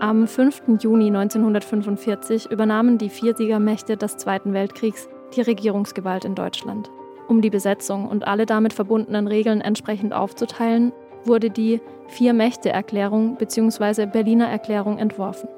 Am 0.00 0.26
5. 0.26 0.62
Juni 0.80 1.06
1945 1.06 2.50
übernahmen 2.50 2.98
die 2.98 3.08
vier 3.08 3.34
Siegermächte 3.34 3.96
des 3.96 4.16
Zweiten 4.16 4.52
Weltkriegs 4.52 5.08
die 5.34 5.40
Regierungsgewalt 5.40 6.24
in 6.24 6.34
Deutschland. 6.34 6.90
Um 7.28 7.40
die 7.40 7.50
Besetzung 7.50 8.08
und 8.08 8.26
alle 8.26 8.44
damit 8.44 8.74
verbundenen 8.74 9.26
Regeln 9.26 9.60
entsprechend 9.60 10.12
aufzuteilen, 10.12 10.92
wurde 11.24 11.50
die 11.50 11.80
Vier-Mächte-Erklärung 12.08 13.36
bzw. 13.36 14.06
Berliner 14.06 14.48
Erklärung 14.48 14.98
entworfen. 14.98 15.48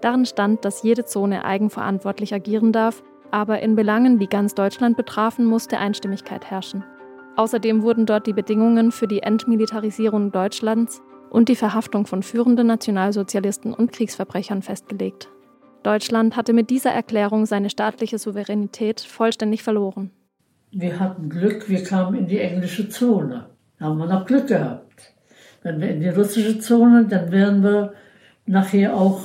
Darin 0.00 0.24
stand, 0.24 0.64
dass 0.64 0.82
jede 0.82 1.04
Zone 1.04 1.44
eigenverantwortlich 1.44 2.32
agieren 2.32 2.72
darf, 2.72 3.02
aber 3.30 3.60
in 3.60 3.76
Belangen, 3.76 4.18
die 4.18 4.28
ganz 4.28 4.54
Deutschland 4.54 4.96
betrafen, 4.96 5.44
musste 5.44 5.78
Einstimmigkeit 5.78 6.50
herrschen. 6.50 6.84
Außerdem 7.36 7.82
wurden 7.82 8.06
dort 8.06 8.26
die 8.26 8.32
Bedingungen 8.32 8.92
für 8.92 9.06
die 9.06 9.22
Entmilitarisierung 9.22 10.32
Deutschlands 10.32 11.02
und 11.30 11.48
die 11.48 11.56
Verhaftung 11.56 12.06
von 12.06 12.22
führenden 12.22 12.66
Nationalsozialisten 12.66 13.72
und 13.72 13.92
Kriegsverbrechern 13.92 14.62
festgelegt. 14.62 15.28
Deutschland 15.82 16.36
hatte 16.36 16.52
mit 16.52 16.68
dieser 16.70 16.90
Erklärung 16.90 17.46
seine 17.46 17.70
staatliche 17.70 18.18
Souveränität 18.18 19.00
vollständig 19.00 19.62
verloren. 19.62 20.10
Wir 20.72 21.00
hatten 21.00 21.30
Glück, 21.30 21.68
wir 21.68 21.82
kamen 21.82 22.18
in 22.18 22.26
die 22.26 22.38
englische 22.38 22.88
Zone. 22.88 23.46
Da 23.78 23.86
haben 23.86 23.98
wir 23.98 24.06
noch 24.06 24.26
Glück 24.26 24.48
gehabt. 24.48 24.89
Wenn 25.62 25.80
wir 25.80 25.90
in 25.90 26.00
die 26.00 26.08
russische 26.08 26.58
Zone, 26.58 27.06
dann 27.06 27.30
wären 27.30 27.62
wir 27.62 27.92
nachher 28.46 28.96
auch 28.96 29.20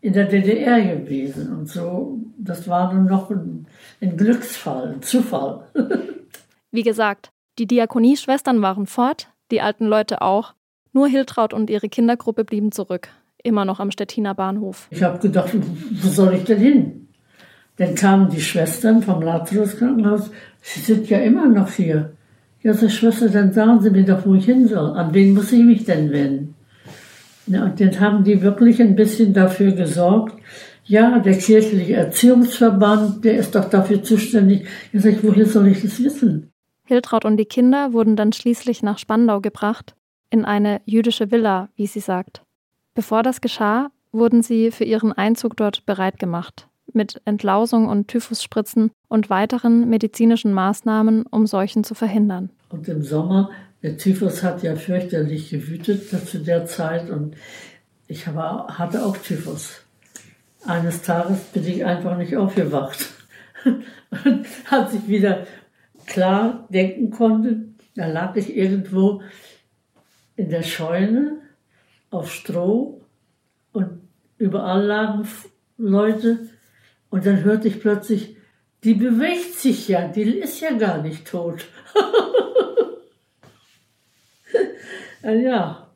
in 0.00 0.12
der 0.12 0.26
DDR 0.26 0.80
gewesen. 0.96 1.52
Und 1.56 1.68
so, 1.68 2.18
das 2.38 2.68
war 2.68 2.92
nun 2.92 3.06
noch 3.06 3.30
ein, 3.30 3.66
ein 4.00 4.16
Glücksfall, 4.16 4.94
ein 4.94 5.02
Zufall. 5.02 5.66
Wie 6.70 6.82
gesagt, 6.82 7.32
die 7.58 7.66
Diakonieschwestern 7.66 8.62
waren 8.62 8.86
fort, 8.86 9.28
die 9.50 9.60
alten 9.60 9.86
Leute 9.86 10.22
auch. 10.22 10.54
Nur 10.92 11.08
Hiltraud 11.08 11.52
und 11.52 11.70
ihre 11.70 11.88
Kindergruppe 11.88 12.44
blieben 12.44 12.72
zurück, 12.72 13.08
immer 13.42 13.64
noch 13.64 13.80
am 13.80 13.90
Stettiner 13.90 14.34
Bahnhof. 14.34 14.88
Ich 14.90 15.02
habe 15.02 15.18
gedacht, 15.18 15.50
wo 15.54 16.08
soll 16.08 16.34
ich 16.34 16.44
denn 16.44 16.58
hin? 16.58 17.08
Dann 17.76 17.94
kamen 17.94 18.28
die 18.30 18.40
Schwestern 18.40 19.02
vom 19.02 19.22
Lazarus-Krankenhaus, 19.22 20.30
sie 20.60 20.80
sind 20.80 21.08
ja 21.08 21.18
immer 21.18 21.46
noch 21.46 21.70
hier. 21.70 22.16
Ja, 22.62 22.74
so 22.74 22.88
Schwester, 22.88 23.28
dann 23.28 23.52
sagen 23.52 23.80
Sie 23.80 23.90
mir 23.90 24.04
doch, 24.04 24.26
wo 24.26 24.34
ich 24.34 24.44
hin 24.44 24.68
soll. 24.68 24.90
An 24.90 25.14
wen 25.14 25.32
muss 25.32 25.50
ich 25.52 25.64
mich 25.64 25.84
denn 25.84 26.10
wenden? 26.12 26.54
Ja, 27.46 27.64
und 27.64 27.80
dann 27.80 28.00
haben 28.00 28.22
die 28.22 28.42
wirklich 28.42 28.80
ein 28.82 28.96
bisschen 28.96 29.32
dafür 29.32 29.72
gesorgt. 29.72 30.36
Ja, 30.84 31.18
der 31.20 31.38
kirchliche 31.38 31.94
Erziehungsverband, 31.94 33.24
der 33.24 33.38
ist 33.38 33.54
doch 33.54 33.70
dafür 33.70 34.02
zuständig. 34.02 34.66
Ich 34.92 35.02
sage, 35.02 35.18
woher 35.22 35.46
soll 35.46 35.68
ich 35.68 35.82
das 35.82 36.02
wissen? 36.02 36.50
Hiltraud 36.84 37.24
und 37.24 37.36
die 37.36 37.46
Kinder 37.46 37.92
wurden 37.92 38.16
dann 38.16 38.32
schließlich 38.32 38.82
nach 38.82 38.98
Spandau 38.98 39.40
gebracht, 39.40 39.94
in 40.30 40.44
eine 40.44 40.80
jüdische 40.84 41.30
Villa, 41.30 41.68
wie 41.76 41.86
sie 41.86 42.00
sagt. 42.00 42.42
Bevor 42.94 43.22
das 43.22 43.40
geschah, 43.40 43.90
wurden 44.12 44.42
sie 44.42 44.70
für 44.70 44.84
ihren 44.84 45.12
Einzug 45.12 45.56
dort 45.56 45.86
bereit 45.86 46.18
gemacht, 46.18 46.68
mit 46.94 47.20
Entlausung 47.24 47.88
und 47.88 48.08
Typhusspritzen 48.08 48.90
und 49.08 49.30
weiteren 49.30 49.88
medizinischen 49.88 50.52
Maßnahmen, 50.52 51.26
um 51.26 51.46
Seuchen 51.46 51.84
zu 51.84 51.94
verhindern. 51.94 52.50
Und 52.70 52.88
im 52.88 53.02
Sommer 53.02 53.50
der 53.82 53.96
Typhus 53.96 54.42
hat 54.42 54.62
ja 54.62 54.76
fürchterlich 54.76 55.50
gewütet 55.50 56.08
zu 56.28 56.38
der 56.38 56.66
Zeit 56.66 57.10
und 57.10 57.34
ich 58.06 58.26
hatte 58.26 59.04
auch 59.04 59.16
Typhus. 59.16 59.82
Eines 60.64 61.02
Tages 61.02 61.38
bin 61.54 61.66
ich 61.66 61.84
einfach 61.84 62.18
nicht 62.18 62.36
aufgewacht 62.36 63.06
und 63.64 64.46
als 64.70 64.94
ich 64.94 65.08
wieder 65.08 65.46
klar 66.06 66.66
denken 66.68 67.10
konnte, 67.10 67.62
da 67.94 68.06
lag 68.06 68.36
ich 68.36 68.54
irgendwo 68.54 69.22
in 70.36 70.50
der 70.50 70.62
Scheune 70.62 71.38
auf 72.10 72.32
Stroh 72.32 73.00
und 73.72 74.00
überall 74.36 74.84
lagen 74.84 75.26
Leute 75.78 76.48
und 77.10 77.26
dann 77.26 77.44
hörte 77.44 77.68
ich 77.68 77.80
plötzlich, 77.80 78.36
die 78.84 78.94
bewegt 78.94 79.54
sich 79.54 79.88
ja, 79.88 80.08
die 80.08 80.22
ist 80.22 80.60
ja 80.60 80.72
gar 80.72 81.02
nicht 81.02 81.26
tot. 81.26 81.66
Äh, 85.22 85.42
ja, 85.42 85.90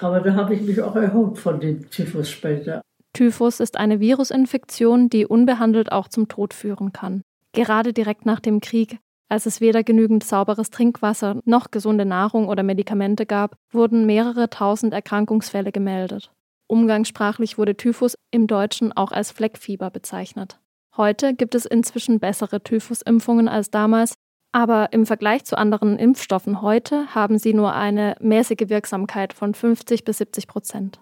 aber 0.00 0.20
da 0.20 0.34
habe 0.34 0.54
ich 0.54 0.62
mich 0.62 0.80
auch 0.82 0.96
erholt 0.96 1.38
von 1.38 1.60
dem 1.60 1.88
Typhus 1.90 2.30
später. 2.30 2.82
Typhus 3.12 3.60
ist 3.60 3.76
eine 3.76 4.00
Virusinfektion, 4.00 5.08
die 5.08 5.24
unbehandelt 5.24 5.92
auch 5.92 6.08
zum 6.08 6.26
Tod 6.26 6.52
führen 6.52 6.92
kann. 6.92 7.22
Gerade 7.52 7.92
direkt 7.92 8.26
nach 8.26 8.40
dem 8.40 8.60
Krieg, 8.60 8.98
als 9.28 9.46
es 9.46 9.60
weder 9.60 9.84
genügend 9.84 10.24
sauberes 10.24 10.70
Trinkwasser 10.70 11.40
noch 11.44 11.70
gesunde 11.70 12.04
Nahrung 12.04 12.48
oder 12.48 12.64
Medikamente 12.64 13.24
gab, 13.24 13.56
wurden 13.70 14.04
mehrere 14.04 14.50
tausend 14.50 14.92
Erkrankungsfälle 14.92 15.70
gemeldet. 15.70 16.32
Umgangssprachlich 16.66 17.58
wurde 17.58 17.76
Typhus 17.76 18.16
im 18.30 18.46
Deutschen 18.46 18.92
auch 18.92 19.12
als 19.12 19.30
Fleckfieber 19.30 19.90
bezeichnet. 19.90 20.58
Heute 20.96 21.34
gibt 21.34 21.54
es 21.54 21.66
inzwischen 21.66 22.20
bessere 22.20 22.62
Typhusimpfungen 22.62 23.48
als 23.48 23.70
damals, 23.70 24.14
aber 24.52 24.92
im 24.92 25.04
Vergleich 25.04 25.44
zu 25.44 25.58
anderen 25.58 25.98
Impfstoffen 25.98 26.62
heute 26.62 27.14
haben 27.14 27.38
sie 27.38 27.52
nur 27.52 27.74
eine 27.74 28.16
mäßige 28.20 28.68
Wirksamkeit 28.68 29.32
von 29.32 29.52
50 29.52 30.04
bis 30.04 30.18
70 30.18 30.46
Prozent. 30.46 31.00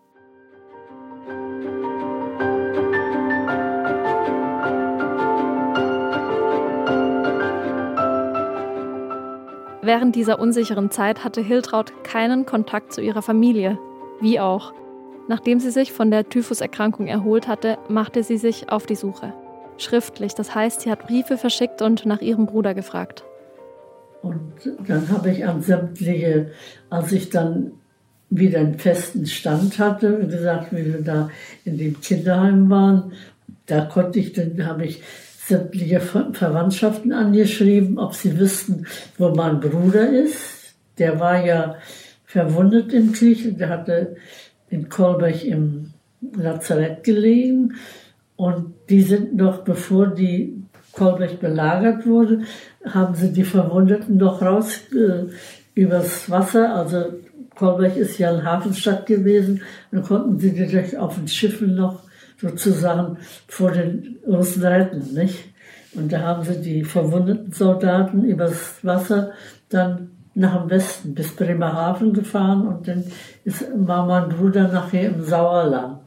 Während 9.85 10.16
dieser 10.16 10.38
unsicheren 10.38 10.90
Zeit 10.90 11.25
hatte 11.25 11.42
Hiltraud 11.42 12.05
keinen 12.05 12.46
Kontakt 12.46 12.92
zu 12.92 13.01
ihrer 13.01 13.20
Familie. 13.20 13.79
Wie 14.20 14.40
auch. 14.40 14.72
Nachdem 15.28 15.61
sie 15.61 15.70
sich 15.70 15.92
von 15.92 16.11
der 16.11 16.28
Typhuserkrankung 16.28 17.06
erholt 17.06 17.48
hatte, 17.48 17.78
machte 17.88 18.22
sie 18.22 18.38
sich 18.38 18.68
auf 18.68 18.87
die 18.87 18.96
Suche. 18.96 19.32
Schriftlich, 19.78 20.35
das 20.35 20.54
heißt, 20.54 20.82
sie 20.82 20.90
hat 20.90 21.06
Briefe 21.06 21.38
verschickt 21.38 21.82
und 21.82 22.06
nach 22.06 22.20
ihrem 22.20 22.46
Bruder 22.46 22.74
gefragt. 22.74 23.24
Und 24.22 24.52
dann 24.87 25.08
habe 25.08 25.30
ich 25.30 25.44
an 25.46 25.62
sämtliche, 25.62 26.52
als 26.90 27.12
ich 27.12 27.30
dann 27.30 27.72
wieder 28.30 28.61
einen 28.61 28.78
festen 28.78 29.26
Stand 29.26 29.78
hatte, 29.78 30.22
wie 30.22 30.30
gesagt, 30.30 30.72
wie 30.72 30.87
wir 30.87 31.02
da 31.02 31.30
in 31.64 31.76
dem 31.76 32.00
Kinderheim 32.00 32.70
waren, 32.70 33.12
da 33.66 33.85
konnte 33.85 34.18
ich, 34.20 34.32
dann 34.32 34.64
habe 34.66 34.87
ich 34.87 35.02
sämtliche 35.46 36.00
Verwandtschaften 36.00 37.12
angeschrieben, 37.12 37.98
ob 37.98 38.14
sie 38.14 38.38
wüssten, 38.38 38.87
wo 39.18 39.30
mein 39.30 39.61
Bruder 39.61 40.08
ist. 40.08 40.74
Der 40.98 41.18
war 41.18 41.44
ja 41.44 41.76
verwundet 42.24 42.92
im 42.92 43.12
Krieg, 43.12 43.58
der 43.58 43.68
hatte 43.68 44.16
in 44.72 44.88
Kolbach 44.88 45.44
im 45.44 45.90
Lazarett 46.37 47.04
gelegen. 47.04 47.74
Und 48.37 48.74
die 48.88 49.02
sind 49.02 49.37
noch, 49.37 49.58
bevor 49.58 50.06
die 50.08 50.62
Kolbach 50.92 51.35
belagert 51.35 52.06
wurde, 52.06 52.42
haben 52.85 53.14
sie 53.14 53.32
die 53.32 53.44
Verwundeten 53.44 54.16
noch 54.16 54.40
raus 54.42 54.80
äh, 54.92 55.26
übers 55.74 56.28
Wasser. 56.30 56.74
Also 56.74 57.04
Kolbach 57.54 57.94
ist 57.96 58.18
ja 58.18 58.30
eine 58.30 58.44
Hafenstadt 58.44 59.06
gewesen. 59.06 59.61
Dann 59.90 60.02
konnten 60.02 60.38
sie 60.38 60.52
die 60.52 60.66
direkt 60.66 60.96
auf 60.96 61.16
den 61.16 61.28
Schiffen 61.28 61.74
noch 61.74 62.02
sozusagen 62.40 63.18
vor 63.46 63.70
den 63.70 64.18
Russen 64.26 64.64
retten, 64.64 65.14
nicht? 65.14 65.52
Und 65.94 66.11
da 66.11 66.20
haben 66.20 66.42
sie 66.42 66.61
die 66.61 66.85
verwundeten 66.85 67.52
Soldaten 67.52 68.24
übers 68.24 68.82
Wasser 68.82 69.32
dann 69.68 70.12
nach 70.35 70.61
dem 70.61 70.71
Westen 70.71 71.14
bis 71.14 71.35
Bremerhaven 71.35 72.12
gefahren 72.12 72.66
und 72.66 72.88
dann 72.88 73.05
ist, 73.45 73.66
war 73.75 74.07
mein 74.07 74.29
Bruder 74.29 74.68
nachher 74.68 75.09
im 75.09 75.23
Sauerland. 75.23 76.01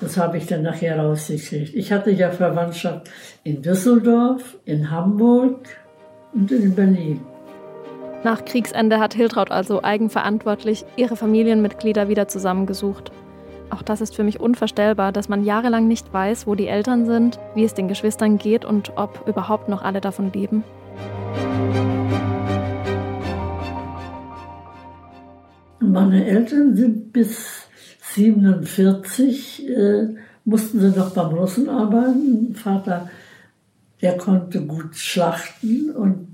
Das 0.00 0.16
habe 0.16 0.36
ich 0.36 0.46
dann 0.46 0.62
nachher 0.62 0.98
rausgekriegt. 0.98 1.74
Ich 1.74 1.92
hatte 1.92 2.10
ja 2.10 2.30
Verwandtschaft 2.30 3.08
in 3.44 3.62
Düsseldorf, 3.62 4.58
in 4.64 4.90
Hamburg 4.90 5.60
und 6.34 6.50
in 6.50 6.74
Berlin. 6.74 7.20
Nach 8.24 8.44
Kriegsende 8.44 9.00
hat 9.00 9.14
Hiltraud 9.14 9.50
also 9.50 9.82
eigenverantwortlich 9.82 10.84
ihre 10.96 11.16
Familienmitglieder 11.16 12.08
wieder 12.08 12.28
zusammengesucht. 12.28 13.12
Auch 13.70 13.82
das 13.82 14.00
ist 14.00 14.14
für 14.14 14.22
mich 14.22 14.38
unvorstellbar, 14.38 15.12
dass 15.12 15.28
man 15.28 15.44
jahrelang 15.44 15.88
nicht 15.88 16.12
weiß, 16.12 16.46
wo 16.46 16.54
die 16.54 16.68
Eltern 16.68 17.06
sind, 17.06 17.38
wie 17.54 17.64
es 17.64 17.74
den 17.74 17.88
Geschwistern 17.88 18.38
geht 18.38 18.64
und 18.64 18.92
ob 18.96 19.26
überhaupt 19.26 19.68
noch 19.68 19.82
alle 19.82 20.00
davon 20.00 20.32
leben. 20.32 20.62
Meine 25.82 26.24
Eltern 26.24 26.76
sind 26.76 27.12
bis 27.12 27.66
47 28.14 29.68
äh, 29.68 30.08
mussten 30.44 30.80
sie 30.80 30.96
noch 30.96 31.10
beim 31.10 31.34
Russen 31.34 31.68
arbeiten. 31.68 32.54
Vater, 32.54 33.10
der 34.00 34.16
konnte 34.16 34.62
gut 34.62 34.96
schlachten 34.96 35.90
und 35.90 36.28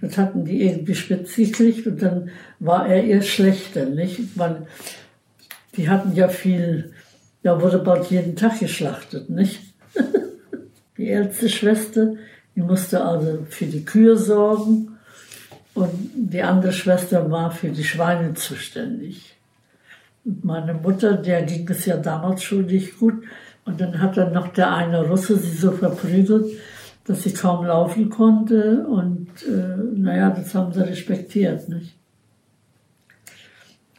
das 0.00 0.16
hatten 0.16 0.44
die 0.44 0.62
irgendwie 0.62 0.94
spitz 0.94 1.36
gekriegt 1.36 1.86
und 1.86 2.00
dann 2.00 2.30
war 2.60 2.86
er 2.86 3.04
ihr 3.04 3.22
schlechter, 3.22 3.86
nicht? 3.86 4.36
Man, 4.36 4.66
die 5.76 5.88
hatten 5.88 6.14
ja 6.14 6.28
viel, 6.28 6.92
da 7.42 7.60
wurde 7.60 7.78
bald 7.78 8.10
jeden 8.10 8.36
Tag 8.36 8.60
geschlachtet, 8.60 9.28
nicht? 9.28 9.60
die 10.96 11.10
älteste 11.10 11.48
Schwester, 11.48 12.14
die 12.54 12.62
musste 12.62 13.04
also 13.04 13.46
für 13.50 13.66
die 13.66 13.84
Kühe 13.84 14.16
sorgen 14.16 14.97
und 15.78 16.10
die 16.14 16.42
andere 16.42 16.72
Schwester 16.72 17.30
war 17.30 17.50
für 17.52 17.68
die 17.68 17.84
Schweine 17.84 18.34
zuständig. 18.34 19.36
Meine 20.24 20.74
Mutter, 20.74 21.14
der 21.14 21.42
ging 21.42 21.68
es 21.70 21.86
ja 21.86 21.96
damals 21.96 22.42
schon 22.42 22.66
nicht 22.66 22.98
gut. 22.98 23.22
Und 23.64 23.80
dann 23.80 24.00
hat 24.00 24.16
dann 24.16 24.32
noch 24.32 24.48
der 24.48 24.74
eine 24.74 25.06
Russe 25.06 25.38
sie 25.38 25.56
so 25.56 25.70
verprügelt, 25.70 26.46
dass 27.04 27.22
sie 27.22 27.32
kaum 27.32 27.64
laufen 27.64 28.10
konnte 28.10 28.86
und 28.86 29.28
äh, 29.46 29.76
naja, 29.94 30.30
das 30.30 30.54
haben 30.54 30.72
sie 30.72 30.86
respektiert. 30.86 31.68
Nicht? 31.68 31.96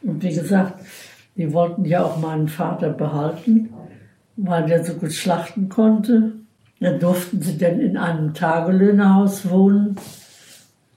Und 0.02 0.22
wie 0.22 0.34
gesagt, 0.34 0.84
die 1.36 1.52
wollten 1.52 1.84
ja 1.84 2.04
auch 2.04 2.18
meinen 2.18 2.48
Vater 2.48 2.90
behalten, 2.90 3.70
weil 4.36 4.66
der 4.66 4.84
so 4.84 4.94
gut 4.94 5.12
schlachten 5.12 5.68
konnte. 5.68 6.32
Dann 6.80 7.00
durften 7.00 7.40
sie 7.40 7.58
denn 7.58 7.80
in 7.80 7.96
einem 7.96 8.34
Tagelöhnerhaus 8.34 9.48
wohnen, 9.48 9.96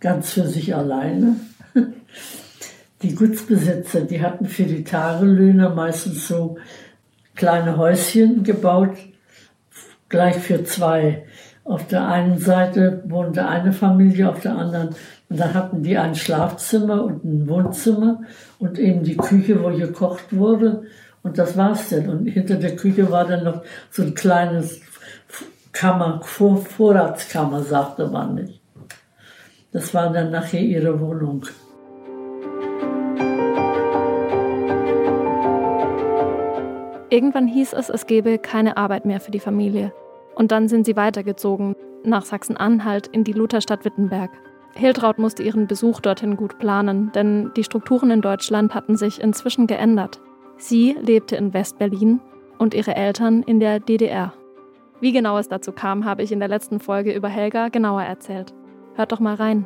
ganz 0.04 0.34
für 0.34 0.46
sich 0.46 0.76
alleine. 0.76 1.38
Die 3.02 3.16
Gutsbesitzer, 3.16 4.02
die 4.02 4.22
hatten 4.22 4.46
für 4.46 4.64
die 4.64 4.86
Tagelöhner 4.86 5.72
meistens 5.72 6.26
so 6.26 6.58
kleine 7.36 7.76
Häuschen 7.76 8.44
gebaut, 8.44 8.96
gleich 10.08 10.38
für 10.38 10.64
zwei. 10.64 11.26
Auf 11.66 11.86
der 11.88 12.08
einen 12.08 12.38
Seite 12.38 13.04
wohnte 13.08 13.46
eine 13.46 13.74
Familie, 13.74 14.30
auf 14.30 14.40
der 14.40 14.56
anderen. 14.56 14.96
Und 15.28 15.40
dann 15.40 15.54
hatten 15.54 15.84
die 15.84 15.98
ein 15.98 16.16
Schlafzimmer 16.16 17.04
und 17.04 17.26
ein 17.26 17.50
Wohnzimmer 17.50 18.22
und 18.58 18.80
eben 18.80 19.04
die 19.04 19.18
Küche, 19.18 19.62
wo 19.62 19.76
gekocht 19.76 20.34
wurde. 20.34 20.84
Und 21.24 21.38
das 21.38 21.58
war's 21.58 21.90
denn. 21.90 22.08
Und 22.08 22.28
hinter 22.28 22.56
der 22.56 22.78
Küche 22.78 23.12
war 23.12 23.28
dann 23.28 23.44
noch 23.44 23.64
so 23.92 24.04
ein 24.04 24.14
kleines 24.14 24.80
Kammer, 25.74 26.22
Vor 26.24 26.58
Vorratskammer, 26.58 27.64
sagte 27.64 28.08
man 28.08 28.36
nicht. 28.36 28.63
Das 29.74 29.92
war 29.96 30.14
dann 30.14 30.30
nachher 30.30 30.62
ihre 30.62 31.00
Wohnung. 31.00 31.46
Irgendwann 37.10 37.48
hieß 37.48 37.74
es, 37.74 37.90
es 37.90 38.06
gebe 38.06 38.38
keine 38.38 38.78
Arbeit 38.78 39.06
mehr 39.06 39.20
für 39.20 39.32
die 39.32 39.40
Familie. 39.40 39.92
Und 40.36 40.52
dann 40.52 40.68
sind 40.68 40.86
sie 40.86 40.96
weitergezogen, 40.96 41.76
nach 42.04 42.26
Sachsen-Anhalt 42.26 43.08
in 43.08 43.24
die 43.24 43.34
Lutherstadt 43.34 43.84
Wittenberg. 43.84 44.30
Hiltraud 44.76 45.20
musste 45.20 45.44
ihren 45.44 45.68
Besuch 45.68 46.02
dorthin 46.02 46.38
gut 46.38 46.60
planen, 46.60 47.12
denn 47.14 47.52
die 47.56 47.64
Strukturen 47.64 48.12
in 48.12 48.22
Deutschland 48.22 48.74
hatten 48.74 48.96
sich 48.96 49.22
inzwischen 49.22 49.68
geändert. 49.68 50.20
Sie 50.58 50.96
lebte 51.02 51.36
in 51.36 51.54
West-Berlin 51.54 52.20
und 52.58 52.74
ihre 52.74 52.96
Eltern 52.96 53.44
in 53.44 53.60
der 53.60 53.80
DDR. 53.80 54.34
Wie 55.00 55.12
genau 55.12 55.38
es 55.38 55.50
dazu 55.50 55.72
kam, 55.72 56.06
habe 56.06 56.24
ich 56.24 56.32
in 56.32 56.40
der 56.40 56.48
letzten 56.48 56.80
Folge 56.80 57.14
über 57.14 57.28
Helga 57.28 57.70
genauer 57.70 58.04
erzählt. 58.04 58.54
Hört 58.96 59.12
doch 59.12 59.20
mal 59.20 59.36
rein. 59.36 59.66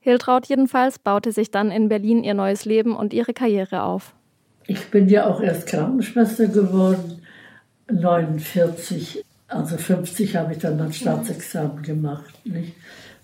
Hiltraud 0.00 0.46
jedenfalls 0.46 0.98
baute 0.98 1.30
sich 1.30 1.50
dann 1.50 1.70
in 1.70 1.88
Berlin 1.88 2.24
ihr 2.24 2.34
neues 2.34 2.64
Leben 2.64 2.96
und 2.96 3.12
ihre 3.12 3.32
Karriere 3.32 3.82
auf. 3.82 4.14
Ich 4.66 4.90
bin 4.90 5.08
ja 5.08 5.26
auch 5.26 5.40
erst 5.40 5.68
Krankenschwester 5.68 6.46
geworden, 6.46 7.22
49, 7.92 9.24
also 9.48 9.76
50 9.76 10.36
habe 10.36 10.52
ich 10.52 10.58
dann 10.58 10.78
mein 10.78 10.92
Staatsexamen 10.92 11.82
gemacht, 11.82 12.34
nicht? 12.44 12.74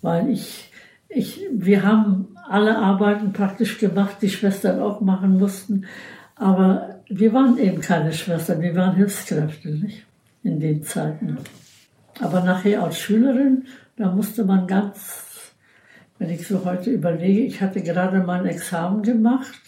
weil 0.03 0.29
ich, 0.29 0.71
ich, 1.09 1.41
wir 1.51 1.83
haben 1.83 2.37
alle 2.49 2.77
Arbeiten 2.77 3.33
praktisch 3.33 3.79
gemacht, 3.79 4.17
die 4.21 4.29
Schwestern 4.29 4.81
auch 4.81 5.01
machen 5.01 5.39
mussten, 5.39 5.87
aber 6.35 6.96
wir 7.09 7.33
waren 7.33 7.59
eben 7.59 7.81
keine 7.81 8.13
Schwestern, 8.13 8.61
wir 8.61 8.75
waren 8.75 8.97
Hilfskräfte, 8.97 9.69
nicht? 9.69 10.05
In 10.43 10.61
den 10.61 10.83
Zeiten. 10.83 11.39
Aber 12.21 12.43
nachher 12.43 12.83
als 12.83 12.99
Schülerin, 12.99 13.65
da 13.97 14.11
musste 14.11 14.45
man 14.45 14.67
ganz 14.67 15.27
wenn 16.19 16.31
ich 16.31 16.47
so 16.47 16.65
heute 16.65 16.91
überlege, 16.91 17.43
ich 17.43 17.61
hatte 17.61 17.83
gerade 17.83 18.21
mein 18.21 18.47
Examen 18.47 19.03
gemacht, 19.03 19.61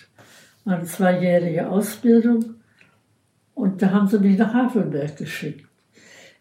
meine 0.65 0.85
zweijährige 0.85 1.69
Ausbildung, 1.69 2.55
und 3.55 3.83
da 3.83 3.91
haben 3.91 4.07
sie 4.07 4.21
mich 4.21 4.39
nach 4.39 4.55
Havelberg 4.55 5.17
geschickt. 5.17 5.67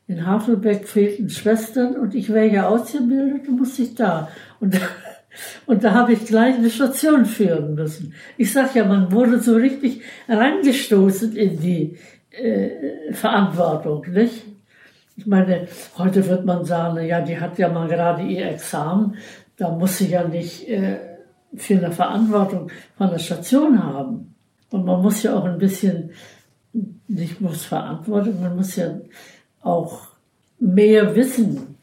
In 0.08 0.26
Havelberg 0.26 0.88
fehlten 0.88 1.30
Schwestern 1.30 1.96
und 1.98 2.16
ich 2.16 2.30
wäre 2.30 2.48
ja 2.48 2.68
ausgebildet 2.70 3.48
und 3.48 3.58
musste 3.58 3.82
ich 3.82 3.96
da. 3.96 4.30
Und 4.60 4.80
und 5.66 5.84
da 5.84 5.94
habe 5.94 6.14
ich 6.14 6.26
gleich 6.26 6.56
eine 6.56 6.70
Station 6.70 7.26
führen 7.26 7.76
müssen. 7.76 8.14
Ich 8.38 8.52
sag 8.54 8.76
ja, 8.76 8.86
man 8.86 9.12
wurde 9.12 9.40
so 9.40 9.56
richtig 9.56 10.02
reingestoßen 10.28 11.36
in 11.36 11.60
die 11.60 11.98
äh, 12.32 13.14
Verantwortung, 13.14 14.06
nicht? 14.12 14.44
Ich 15.16 15.26
meine, 15.26 15.68
heute 15.98 16.28
wird 16.28 16.46
man 16.46 16.64
sagen, 16.64 17.04
ja, 17.04 17.22
die 17.22 17.40
hat 17.40 17.58
ja 17.58 17.70
mal 17.70 17.88
gerade 17.88 18.24
ihr 18.24 18.48
Examen, 18.50 19.16
da 19.58 19.72
muss 19.72 19.98
sie 19.98 20.10
ja 20.10 20.28
nicht 20.28 20.70
äh, 20.70 21.00
viel 21.56 21.84
eine 21.84 21.92
Verantwortung 21.92 22.70
von 22.98 23.10
der 23.10 23.18
Station 23.18 23.84
haben. 23.84 24.36
Und 24.70 24.86
man 24.86 25.02
muss 25.02 25.24
ja 25.24 25.36
auch 25.36 25.46
ein 25.46 25.58
bisschen, 25.58 26.12
nicht 27.08 27.42
muss 27.42 27.66
Verantwortung, 27.66 28.42
man 28.42 28.56
muss 28.56 28.76
ja 28.76 29.00
auch 29.62 30.02
mehr 30.60 31.16
wissen. 31.16 31.77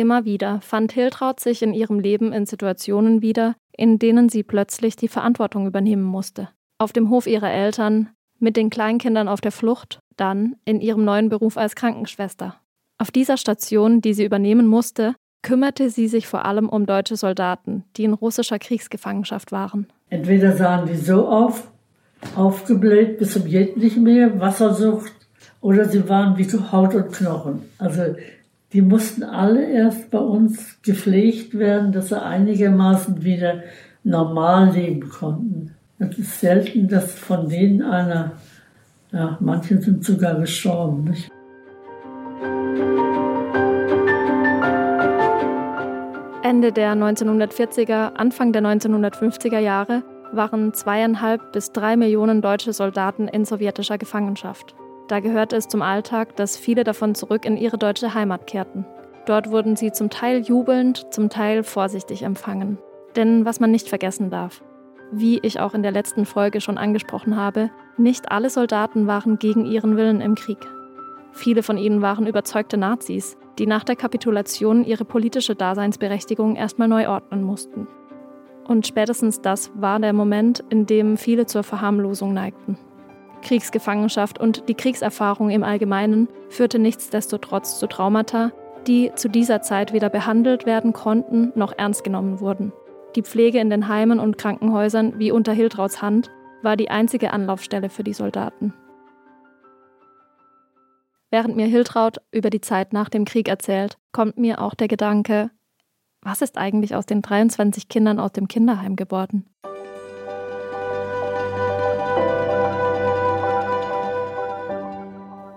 Immer 0.00 0.24
wieder 0.24 0.62
fand 0.62 0.92
Hiltraud 0.92 1.40
sich 1.40 1.60
in 1.60 1.74
ihrem 1.74 2.00
Leben 2.00 2.32
in 2.32 2.46
Situationen 2.46 3.20
wieder, 3.20 3.54
in 3.76 3.98
denen 3.98 4.30
sie 4.30 4.42
plötzlich 4.42 4.96
die 4.96 5.08
Verantwortung 5.08 5.66
übernehmen 5.66 6.04
musste. 6.04 6.48
Auf 6.78 6.94
dem 6.94 7.10
Hof 7.10 7.26
ihrer 7.26 7.50
Eltern, 7.50 8.08
mit 8.38 8.56
den 8.56 8.70
Kleinkindern 8.70 9.28
auf 9.28 9.42
der 9.42 9.52
Flucht, 9.52 9.98
dann 10.16 10.56
in 10.64 10.80
ihrem 10.80 11.04
neuen 11.04 11.28
Beruf 11.28 11.58
als 11.58 11.74
Krankenschwester. 11.74 12.56
Auf 12.96 13.10
dieser 13.10 13.36
Station, 13.36 14.00
die 14.00 14.14
sie 14.14 14.24
übernehmen 14.24 14.66
musste, 14.66 15.16
kümmerte 15.42 15.90
sie 15.90 16.08
sich 16.08 16.26
vor 16.26 16.46
allem 16.46 16.70
um 16.70 16.86
deutsche 16.86 17.16
Soldaten, 17.16 17.84
die 17.98 18.04
in 18.04 18.14
russischer 18.14 18.58
Kriegsgefangenschaft 18.58 19.52
waren. 19.52 19.86
Entweder 20.08 20.56
sahen 20.56 20.86
die 20.86 20.96
so 20.96 21.28
auf, 21.28 21.70
aufgebläht 22.36 23.18
bis 23.18 23.34
zum 23.34 23.46
Jet 23.46 23.76
nicht 23.76 23.98
mehr, 23.98 24.40
Wassersucht, 24.40 25.12
oder 25.60 25.84
sie 25.84 26.08
waren 26.08 26.38
wie 26.38 26.48
Haut 26.72 26.94
und 26.94 27.12
Knochen. 27.12 27.64
Also 27.76 28.14
die 28.72 28.82
mussten 28.82 29.24
alle 29.24 29.68
erst 29.68 30.10
bei 30.10 30.18
uns 30.18 30.80
gepflegt 30.82 31.58
werden, 31.58 31.92
dass 31.92 32.08
sie 32.08 32.22
einigermaßen 32.22 33.24
wieder 33.24 33.62
normal 34.04 34.72
leben 34.72 35.08
konnten. 35.08 35.74
Es 35.98 36.18
ist 36.18 36.40
selten, 36.40 36.88
dass 36.88 37.12
von 37.12 37.48
denen 37.48 37.82
einer, 37.82 38.32
ja, 39.12 39.36
manche 39.40 39.80
sind 39.80 40.04
sogar 40.04 40.38
gestorben. 40.38 41.04
Nicht? 41.04 41.30
Ende 46.42 46.72
der 46.72 46.94
1940er, 46.94 48.14
Anfang 48.14 48.52
der 48.52 48.62
1950er 48.62 49.58
Jahre 49.58 50.02
waren 50.32 50.72
zweieinhalb 50.72 51.52
bis 51.52 51.72
drei 51.72 51.96
Millionen 51.96 52.40
deutsche 52.40 52.72
Soldaten 52.72 53.28
in 53.28 53.44
sowjetischer 53.44 53.98
Gefangenschaft. 53.98 54.74
Da 55.10 55.18
gehörte 55.18 55.56
es 55.56 55.66
zum 55.66 55.82
Alltag, 55.82 56.36
dass 56.36 56.56
viele 56.56 56.84
davon 56.84 57.16
zurück 57.16 57.44
in 57.44 57.56
ihre 57.56 57.78
deutsche 57.78 58.14
Heimat 58.14 58.46
kehrten. 58.46 58.86
Dort 59.26 59.50
wurden 59.50 59.74
sie 59.74 59.90
zum 59.90 60.08
Teil 60.08 60.38
jubelnd, 60.42 61.12
zum 61.12 61.28
Teil 61.28 61.64
vorsichtig 61.64 62.22
empfangen. 62.22 62.78
Denn 63.16 63.44
was 63.44 63.58
man 63.58 63.72
nicht 63.72 63.88
vergessen 63.88 64.30
darf, 64.30 64.62
wie 65.10 65.40
ich 65.42 65.58
auch 65.58 65.74
in 65.74 65.82
der 65.82 65.90
letzten 65.90 66.26
Folge 66.26 66.60
schon 66.60 66.78
angesprochen 66.78 67.34
habe, 67.34 67.70
nicht 67.96 68.30
alle 68.30 68.50
Soldaten 68.50 69.08
waren 69.08 69.40
gegen 69.40 69.66
ihren 69.66 69.96
Willen 69.96 70.20
im 70.20 70.36
Krieg. 70.36 70.64
Viele 71.32 71.64
von 71.64 71.76
ihnen 71.76 72.02
waren 72.02 72.28
überzeugte 72.28 72.76
Nazis, 72.76 73.36
die 73.58 73.66
nach 73.66 73.82
der 73.82 73.96
Kapitulation 73.96 74.84
ihre 74.84 75.04
politische 75.04 75.56
Daseinsberechtigung 75.56 76.54
erstmal 76.54 76.86
neu 76.86 77.08
ordnen 77.08 77.42
mussten. 77.42 77.88
Und 78.68 78.86
spätestens 78.86 79.40
das 79.40 79.72
war 79.74 79.98
der 79.98 80.12
Moment, 80.12 80.62
in 80.70 80.86
dem 80.86 81.16
viele 81.16 81.46
zur 81.46 81.64
Verharmlosung 81.64 82.32
neigten. 82.32 82.78
Kriegsgefangenschaft 83.42 84.38
und 84.38 84.68
die 84.68 84.74
Kriegserfahrung 84.74 85.50
im 85.50 85.62
Allgemeinen 85.62 86.28
führte 86.48 86.78
nichtsdestotrotz 86.78 87.78
zu 87.78 87.86
Traumata, 87.86 88.52
die 88.86 89.12
zu 89.14 89.28
dieser 89.28 89.62
Zeit 89.62 89.92
weder 89.92 90.08
behandelt 90.08 90.66
werden 90.66 90.92
konnten 90.92 91.52
noch 91.54 91.72
ernst 91.76 92.04
genommen 92.04 92.40
wurden. 92.40 92.72
Die 93.16 93.22
Pflege 93.22 93.58
in 93.58 93.70
den 93.70 93.88
Heimen 93.88 94.20
und 94.20 94.38
Krankenhäusern 94.38 95.18
wie 95.18 95.32
unter 95.32 95.52
Hildrauts 95.52 96.00
Hand 96.00 96.30
war 96.62 96.76
die 96.76 96.90
einzige 96.90 97.32
Anlaufstelle 97.32 97.90
für 97.90 98.04
die 98.04 98.12
Soldaten. 98.12 98.72
Während 101.30 101.56
mir 101.56 101.66
Hiltraud 101.66 102.18
über 102.32 102.50
die 102.50 102.60
Zeit 102.60 102.92
nach 102.92 103.08
dem 103.08 103.24
Krieg 103.24 103.48
erzählt, 103.48 103.98
kommt 104.12 104.36
mir 104.36 104.60
auch 104.60 104.74
der 104.74 104.88
Gedanke, 104.88 105.50
was 106.22 106.42
ist 106.42 106.58
eigentlich 106.58 106.94
aus 106.94 107.06
den 107.06 107.22
23 107.22 107.88
Kindern 107.88 108.20
aus 108.20 108.32
dem 108.32 108.48
Kinderheim 108.48 108.96
geworden? 108.96 109.46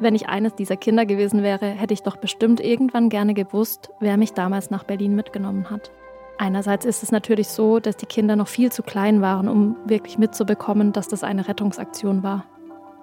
Wenn 0.03 0.15
ich 0.15 0.29
eines 0.29 0.53
dieser 0.55 0.77
Kinder 0.77 1.05
gewesen 1.05 1.41
wäre, 1.41 1.65
hätte 1.65 1.93
ich 1.93 2.03
doch 2.03 2.17
bestimmt 2.17 2.59
irgendwann 2.59 3.09
gerne 3.09 3.33
gewusst, 3.33 3.89
wer 3.99 4.17
mich 4.17 4.33
damals 4.33 4.69
nach 4.69 4.83
Berlin 4.83 5.15
mitgenommen 5.15 5.69
hat. 5.69 5.91
Einerseits 6.37 6.85
ist 6.85 7.03
es 7.03 7.11
natürlich 7.11 7.47
so, 7.47 7.79
dass 7.79 7.97
die 7.97 8.05
Kinder 8.05 8.35
noch 8.35 8.47
viel 8.47 8.71
zu 8.71 8.83
klein 8.83 9.21
waren, 9.21 9.47
um 9.47 9.77
wirklich 9.85 10.17
mitzubekommen, 10.17 10.91
dass 10.91 11.07
das 11.07 11.23
eine 11.23 11.47
Rettungsaktion 11.47 12.21
war. 12.21 12.45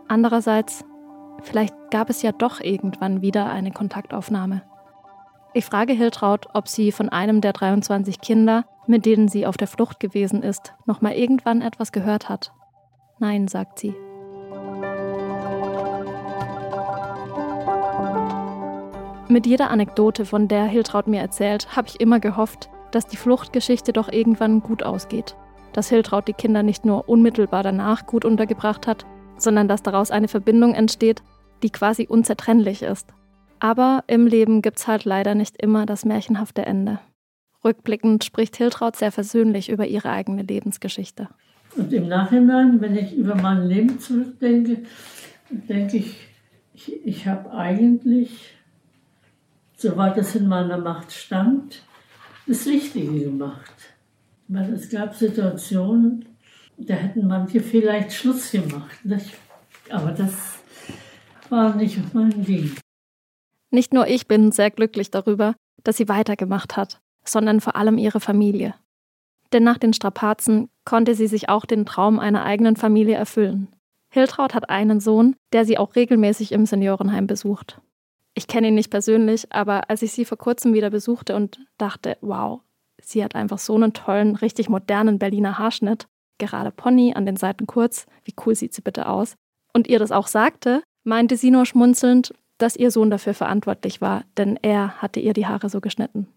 Andererseits 0.09 0.84
Vielleicht 1.42 1.74
gab 1.90 2.11
es 2.11 2.22
ja 2.22 2.32
doch 2.32 2.61
irgendwann 2.61 3.22
wieder 3.22 3.51
eine 3.51 3.70
Kontaktaufnahme. 3.70 4.62
Ich 5.53 5.64
frage 5.64 5.92
Hiltraud, 5.92 6.46
ob 6.55 6.68
sie 6.68 6.92
von 6.92 7.09
einem 7.09 7.40
der 7.40 7.53
23 7.53 8.20
Kinder, 8.20 8.64
mit 8.86 9.05
denen 9.05 9.28
sie 9.28 9.46
auf 9.46 9.57
der 9.57 9.66
Flucht 9.66 9.98
gewesen 9.98 10.42
ist, 10.42 10.74
noch 10.86 11.01
mal 11.01 11.12
irgendwann 11.12 11.61
etwas 11.61 11.92
gehört 11.92 12.28
hat. 12.28 12.53
Nein, 13.18 13.48
sagt 13.48 13.78
sie. 13.78 13.94
Mit 19.31 19.47
jeder 19.47 19.70
Anekdote, 19.70 20.24
von 20.24 20.49
der 20.49 20.64
Hiltraud 20.64 21.07
mir 21.07 21.20
erzählt, 21.20 21.76
habe 21.76 21.87
ich 21.87 22.01
immer 22.01 22.18
gehofft, 22.18 22.68
dass 22.91 23.07
die 23.07 23.16
Fluchtgeschichte 23.16 23.93
doch 23.93 24.11
irgendwann 24.11 24.59
gut 24.59 24.83
ausgeht. 24.83 25.37
Dass 25.72 25.89
Hiltraud 25.89 26.26
die 26.26 26.33
Kinder 26.33 26.64
nicht 26.64 26.85
nur 26.85 27.09
unmittelbar 27.09 27.62
danach 27.62 28.07
gut 28.07 28.24
untergebracht 28.24 28.89
hat, 28.89 29.07
sondern 29.37 29.68
dass 29.68 29.85
daraus 29.85 30.11
eine 30.11 30.26
Verbindung 30.26 30.74
entsteht, 30.74 31.22
die 31.62 31.70
quasi 31.70 32.09
unzertrennlich 32.09 32.83
ist. 32.83 33.07
Aber 33.61 34.03
im 34.09 34.26
Leben 34.26 34.62
gibt's 34.62 34.89
halt 34.89 35.05
leider 35.05 35.37
nicht 35.37 35.62
immer 35.62 35.87
das 35.87 36.05
märchenhafte 36.05 36.66
Ende. 36.66 36.99
Rückblickend 37.64 38.24
spricht 38.24 38.57
Hiltraud 38.57 38.97
sehr 38.97 39.12
versöhnlich 39.12 39.68
über 39.68 39.87
ihre 39.87 40.11
eigene 40.11 40.43
Lebensgeschichte. 40.43 41.28
Und 41.76 41.93
im 41.93 42.09
Nachhinein, 42.09 42.81
wenn 42.81 42.97
ich 42.97 43.16
über 43.16 43.37
mein 43.37 43.68
Leben 43.68 44.01
zurückdenke, 44.01 44.78
denke 45.51 45.99
ich, 45.99 46.16
ich, 46.74 47.07
ich 47.07 47.26
habe 47.28 47.53
eigentlich, 47.53 48.55
soweit 49.81 50.16
es 50.18 50.35
in 50.35 50.47
meiner 50.47 50.78
Macht 50.78 51.12
stand, 51.12 51.83
das 52.47 52.66
Richtige 52.66 53.20
gemacht. 53.20 53.74
Weil 54.49 54.72
es 54.74 54.91
gab 54.91 55.14
Situationen, 55.14 56.26
da 56.76 56.95
hätten 56.95 57.26
manche 57.26 57.61
vielleicht 57.61 58.12
Schluss 58.12 58.51
gemacht. 58.51 59.05
Nicht? 59.05 59.31
Aber 59.91 60.12
das 60.12 60.59
war 61.49 61.74
nicht 61.74 62.14
mein 62.14 62.45
Ding. 62.45 62.76
Nicht 63.70 63.95
nur 63.95 64.07
ich 64.07 64.26
bin 64.26 64.53
sehr 64.53 64.70
glücklich 64.70 65.11
darüber, 65.11 65.55
dass 65.85 65.97
sie 65.97 66.09
weitergemacht 66.09 66.76
hat, 66.76 67.01
sondern 67.24 67.61
vor 67.61 67.76
allem 67.76 67.99
ihre 67.99 68.20
Familie. 68.20 68.74
Denn 69.53 69.64
nach 69.64 69.78
den 69.78 69.93
Strapazen 69.93 70.68
konnte 70.85 71.14
sie 71.14 71.26
sich 71.26 71.49
auch 71.49 71.64
den 71.64 71.87
Traum 71.87 72.18
einer 72.18 72.45
eigenen 72.45 72.76
Familie 72.76 73.16
erfüllen. 73.16 73.68
Hiltraud 74.12 74.55
hat 74.55 74.68
einen 74.68 75.01
Sohn, 75.01 75.37
der 75.53 75.64
sie 75.64 75.78
auch 75.78 75.95
regelmäßig 75.95 76.53
im 76.53 76.66
Seniorenheim 76.66 77.26
besucht. 77.26 77.81
Ich 78.35 78.47
kenne 78.47 78.68
ihn 78.68 78.74
nicht 78.74 78.91
persönlich, 78.91 79.53
aber 79.53 79.91
als 79.91 80.03
ich 80.03 80.12
sie 80.12 80.24
vor 80.24 80.39
kurzem 80.39 80.72
wieder 80.72 80.91
besuchte 80.91 81.35
und 81.35 81.59
dachte, 81.78 82.16
wow, 82.20 82.61
sie 83.03 83.24
hat 83.24 83.35
einfach 83.35 83.59
so 83.59 83.74
einen 83.74 83.93
tollen, 83.93 84.37
richtig 84.37 84.68
modernen 84.68 85.18
Berliner 85.18 85.59
Haarschnitt, 85.59 86.07
gerade 86.39 86.70
Pony, 86.70 87.12
an 87.14 87.26
den 87.26 87.37
Seiten 87.37 87.66
kurz, 87.66 88.07
wie 88.24 88.35
cool 88.47 88.55
sieht 88.55 88.72
sie 88.72 88.83
bitte 88.83 89.09
aus, 89.09 89.35
und 89.72 89.89
ihr 89.89 89.99
das 89.99 90.12
auch 90.12 90.26
sagte, 90.26 90.83
meinte 91.05 91.37
sie 91.37 91.51
nur 91.51 91.66
schmunzelnd, 91.66 92.33
dass 92.59 92.76
ihr 92.76 92.91
Sohn 92.91 93.11
dafür 93.11 93.35
verantwortlich 93.35 94.01
war, 94.01 94.24
denn 94.37 94.59
er 94.62 95.03
hatte 95.03 95.20
ihr 95.20 95.33
die 95.33 95.47
Haare 95.47 95.68
so 95.68 95.81
geschnitten. 95.81 96.28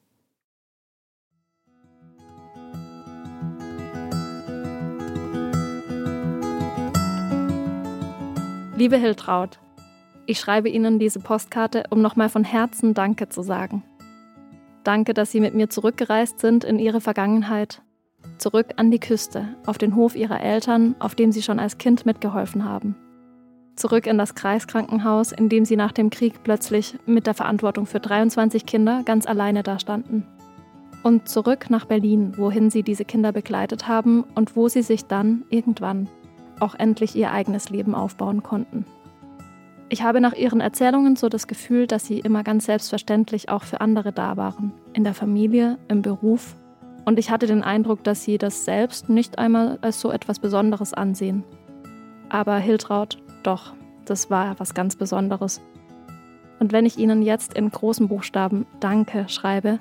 Liebe 8.75 8.97
Hiltraud, 8.97 9.59
ich 10.25 10.39
schreibe 10.39 10.69
Ihnen 10.69 10.99
diese 10.99 11.19
Postkarte, 11.19 11.83
um 11.89 12.01
nochmal 12.01 12.29
von 12.29 12.43
Herzen 12.43 12.93
Danke 12.93 13.29
zu 13.29 13.41
sagen. 13.41 13.83
Danke, 14.83 15.13
dass 15.13 15.31
Sie 15.31 15.39
mit 15.39 15.53
mir 15.53 15.69
zurückgereist 15.69 16.39
sind 16.39 16.63
in 16.63 16.79
Ihre 16.79 17.01
Vergangenheit, 17.01 17.81
zurück 18.37 18.67
an 18.77 18.91
die 18.91 18.99
Küste, 18.99 19.55
auf 19.65 19.77
den 19.77 19.95
Hof 19.95 20.15
Ihrer 20.15 20.41
Eltern, 20.41 20.95
auf 20.99 21.15
dem 21.15 21.31
Sie 21.31 21.41
schon 21.41 21.59
als 21.59 21.77
Kind 21.77 22.05
mitgeholfen 22.05 22.65
haben. 22.65 22.95
Zurück 23.75 24.05
in 24.05 24.17
das 24.17 24.35
Kreiskrankenhaus, 24.35 25.31
in 25.31 25.49
dem 25.49 25.65
Sie 25.65 25.75
nach 25.75 25.91
dem 25.91 26.09
Krieg 26.09 26.43
plötzlich 26.43 26.97
mit 27.05 27.27
der 27.27 27.33
Verantwortung 27.33 27.85
für 27.85 27.99
23 27.99 28.65
Kinder 28.65 29.01
ganz 29.03 29.25
alleine 29.25 29.63
dastanden. 29.63 30.27
Und 31.01 31.27
zurück 31.27 31.69
nach 31.69 31.85
Berlin, 31.85 32.33
wohin 32.37 32.69
Sie 32.69 32.83
diese 32.83 33.03
Kinder 33.03 33.31
begleitet 33.31 33.87
haben 33.87 34.23
und 34.35 34.55
wo 34.55 34.69
Sie 34.69 34.83
sich 34.83 35.05
dann 35.05 35.43
irgendwann 35.49 36.07
auch 36.59 36.75
endlich 36.75 37.15
ihr 37.15 37.31
eigenes 37.31 37.69
Leben 37.69 37.95
aufbauen 37.95 38.43
konnten. 38.43 38.85
Ich 39.89 40.03
habe 40.03 40.21
nach 40.21 40.33
ihren 40.33 40.61
Erzählungen 40.61 41.15
so 41.15 41.29
das 41.29 41.47
Gefühl, 41.47 41.87
dass 41.87 42.05
sie 42.05 42.19
immer 42.19 42.43
ganz 42.43 42.65
selbstverständlich 42.65 43.49
auch 43.49 43.63
für 43.63 43.81
andere 43.81 44.11
da 44.11 44.37
waren, 44.37 44.73
in 44.93 45.03
der 45.03 45.13
Familie, 45.13 45.77
im 45.87 46.01
Beruf, 46.01 46.55
und 47.05 47.19
ich 47.19 47.29
hatte 47.29 47.47
den 47.47 47.63
Eindruck, 47.63 48.03
dass 48.03 48.23
sie 48.23 48.37
das 48.37 48.65
selbst 48.65 49.09
nicht 49.09 49.37
einmal 49.37 49.77
als 49.81 49.99
so 49.99 50.11
etwas 50.11 50.39
Besonderes 50.39 50.93
ansehen. 50.93 51.43
Aber 52.29 52.57
Hiltraud, 52.57 53.17
doch, 53.43 53.73
das 54.05 54.29
war 54.29 54.59
was 54.59 54.73
ganz 54.73 54.95
Besonderes. 54.95 55.61
Und 56.59 56.71
wenn 56.71 56.85
ich 56.85 56.97
Ihnen 56.97 57.21
jetzt 57.21 57.55
in 57.55 57.69
großen 57.69 58.07
Buchstaben 58.07 58.65
Danke 58.79 59.27
schreibe, 59.27 59.79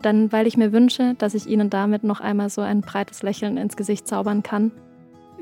dann 0.00 0.32
weil 0.32 0.46
ich 0.46 0.56
mir 0.56 0.72
wünsche, 0.72 1.14
dass 1.18 1.34
ich 1.34 1.46
Ihnen 1.46 1.68
damit 1.68 2.04
noch 2.04 2.20
einmal 2.20 2.48
so 2.48 2.62
ein 2.62 2.80
breites 2.80 3.22
Lächeln 3.22 3.56
ins 3.56 3.76
Gesicht 3.76 4.08
zaubern 4.08 4.42
kann 4.42 4.72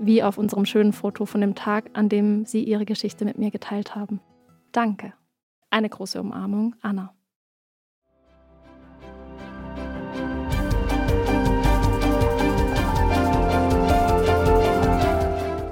wie 0.00 0.22
auf 0.22 0.38
unserem 0.38 0.64
schönen 0.64 0.92
Foto 0.92 1.26
von 1.26 1.40
dem 1.40 1.54
Tag, 1.54 1.90
an 1.92 2.08
dem 2.08 2.44
Sie 2.44 2.64
Ihre 2.64 2.84
Geschichte 2.84 3.24
mit 3.24 3.38
mir 3.38 3.50
geteilt 3.50 3.94
haben. 3.94 4.20
Danke. 4.72 5.12
Eine 5.70 5.88
große 5.88 6.20
Umarmung, 6.20 6.74
Anna. 6.80 7.14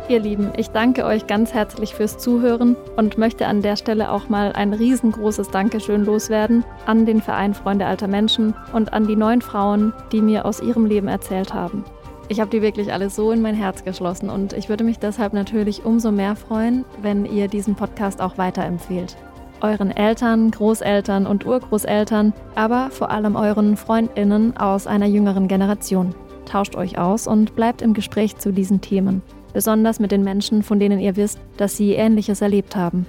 Ihr 0.08 0.20
Lieben, 0.20 0.52
ich 0.56 0.68
danke 0.68 1.04
euch 1.04 1.26
ganz 1.26 1.52
herzlich 1.52 1.94
fürs 1.94 2.16
Zuhören 2.16 2.76
und 2.96 3.18
möchte 3.18 3.46
an 3.46 3.60
der 3.60 3.76
Stelle 3.76 4.10
auch 4.10 4.30
mal 4.30 4.52
ein 4.54 4.72
riesengroßes 4.72 5.50
Dankeschön 5.50 6.06
loswerden 6.06 6.64
an 6.86 7.04
den 7.04 7.20
Verein 7.20 7.52
Freunde 7.52 7.84
alter 7.84 8.08
Menschen 8.08 8.54
und 8.72 8.94
an 8.94 9.06
die 9.06 9.16
neun 9.16 9.42
Frauen, 9.42 9.92
die 10.10 10.22
mir 10.22 10.46
aus 10.46 10.62
ihrem 10.62 10.86
Leben 10.86 11.08
erzählt 11.08 11.52
haben. 11.52 11.84
Ich 12.30 12.40
habe 12.40 12.50
die 12.50 12.60
wirklich 12.60 12.92
alle 12.92 13.08
so 13.08 13.32
in 13.32 13.40
mein 13.40 13.54
Herz 13.54 13.84
geschlossen 13.84 14.28
und 14.28 14.52
ich 14.52 14.68
würde 14.68 14.84
mich 14.84 14.98
deshalb 14.98 15.32
natürlich 15.32 15.86
umso 15.86 16.12
mehr 16.12 16.36
freuen, 16.36 16.84
wenn 17.00 17.24
ihr 17.24 17.48
diesen 17.48 17.74
Podcast 17.74 18.20
auch 18.20 18.36
weiterempfehlt. 18.36 19.16
Euren 19.62 19.90
Eltern, 19.90 20.50
Großeltern 20.50 21.26
und 21.26 21.46
Urgroßeltern, 21.46 22.34
aber 22.54 22.90
vor 22.90 23.10
allem 23.10 23.34
euren 23.34 23.78
Freundinnen 23.78 24.56
aus 24.58 24.86
einer 24.86 25.06
jüngeren 25.06 25.48
Generation. 25.48 26.14
Tauscht 26.44 26.76
euch 26.76 26.98
aus 26.98 27.26
und 27.26 27.56
bleibt 27.56 27.80
im 27.80 27.94
Gespräch 27.94 28.36
zu 28.36 28.52
diesen 28.52 28.82
Themen, 28.82 29.22
besonders 29.54 29.98
mit 29.98 30.12
den 30.12 30.22
Menschen, 30.22 30.62
von 30.62 30.78
denen 30.78 31.00
ihr 31.00 31.16
wisst, 31.16 31.40
dass 31.56 31.78
sie 31.78 31.94
Ähnliches 31.94 32.42
erlebt 32.42 32.76
haben. 32.76 33.06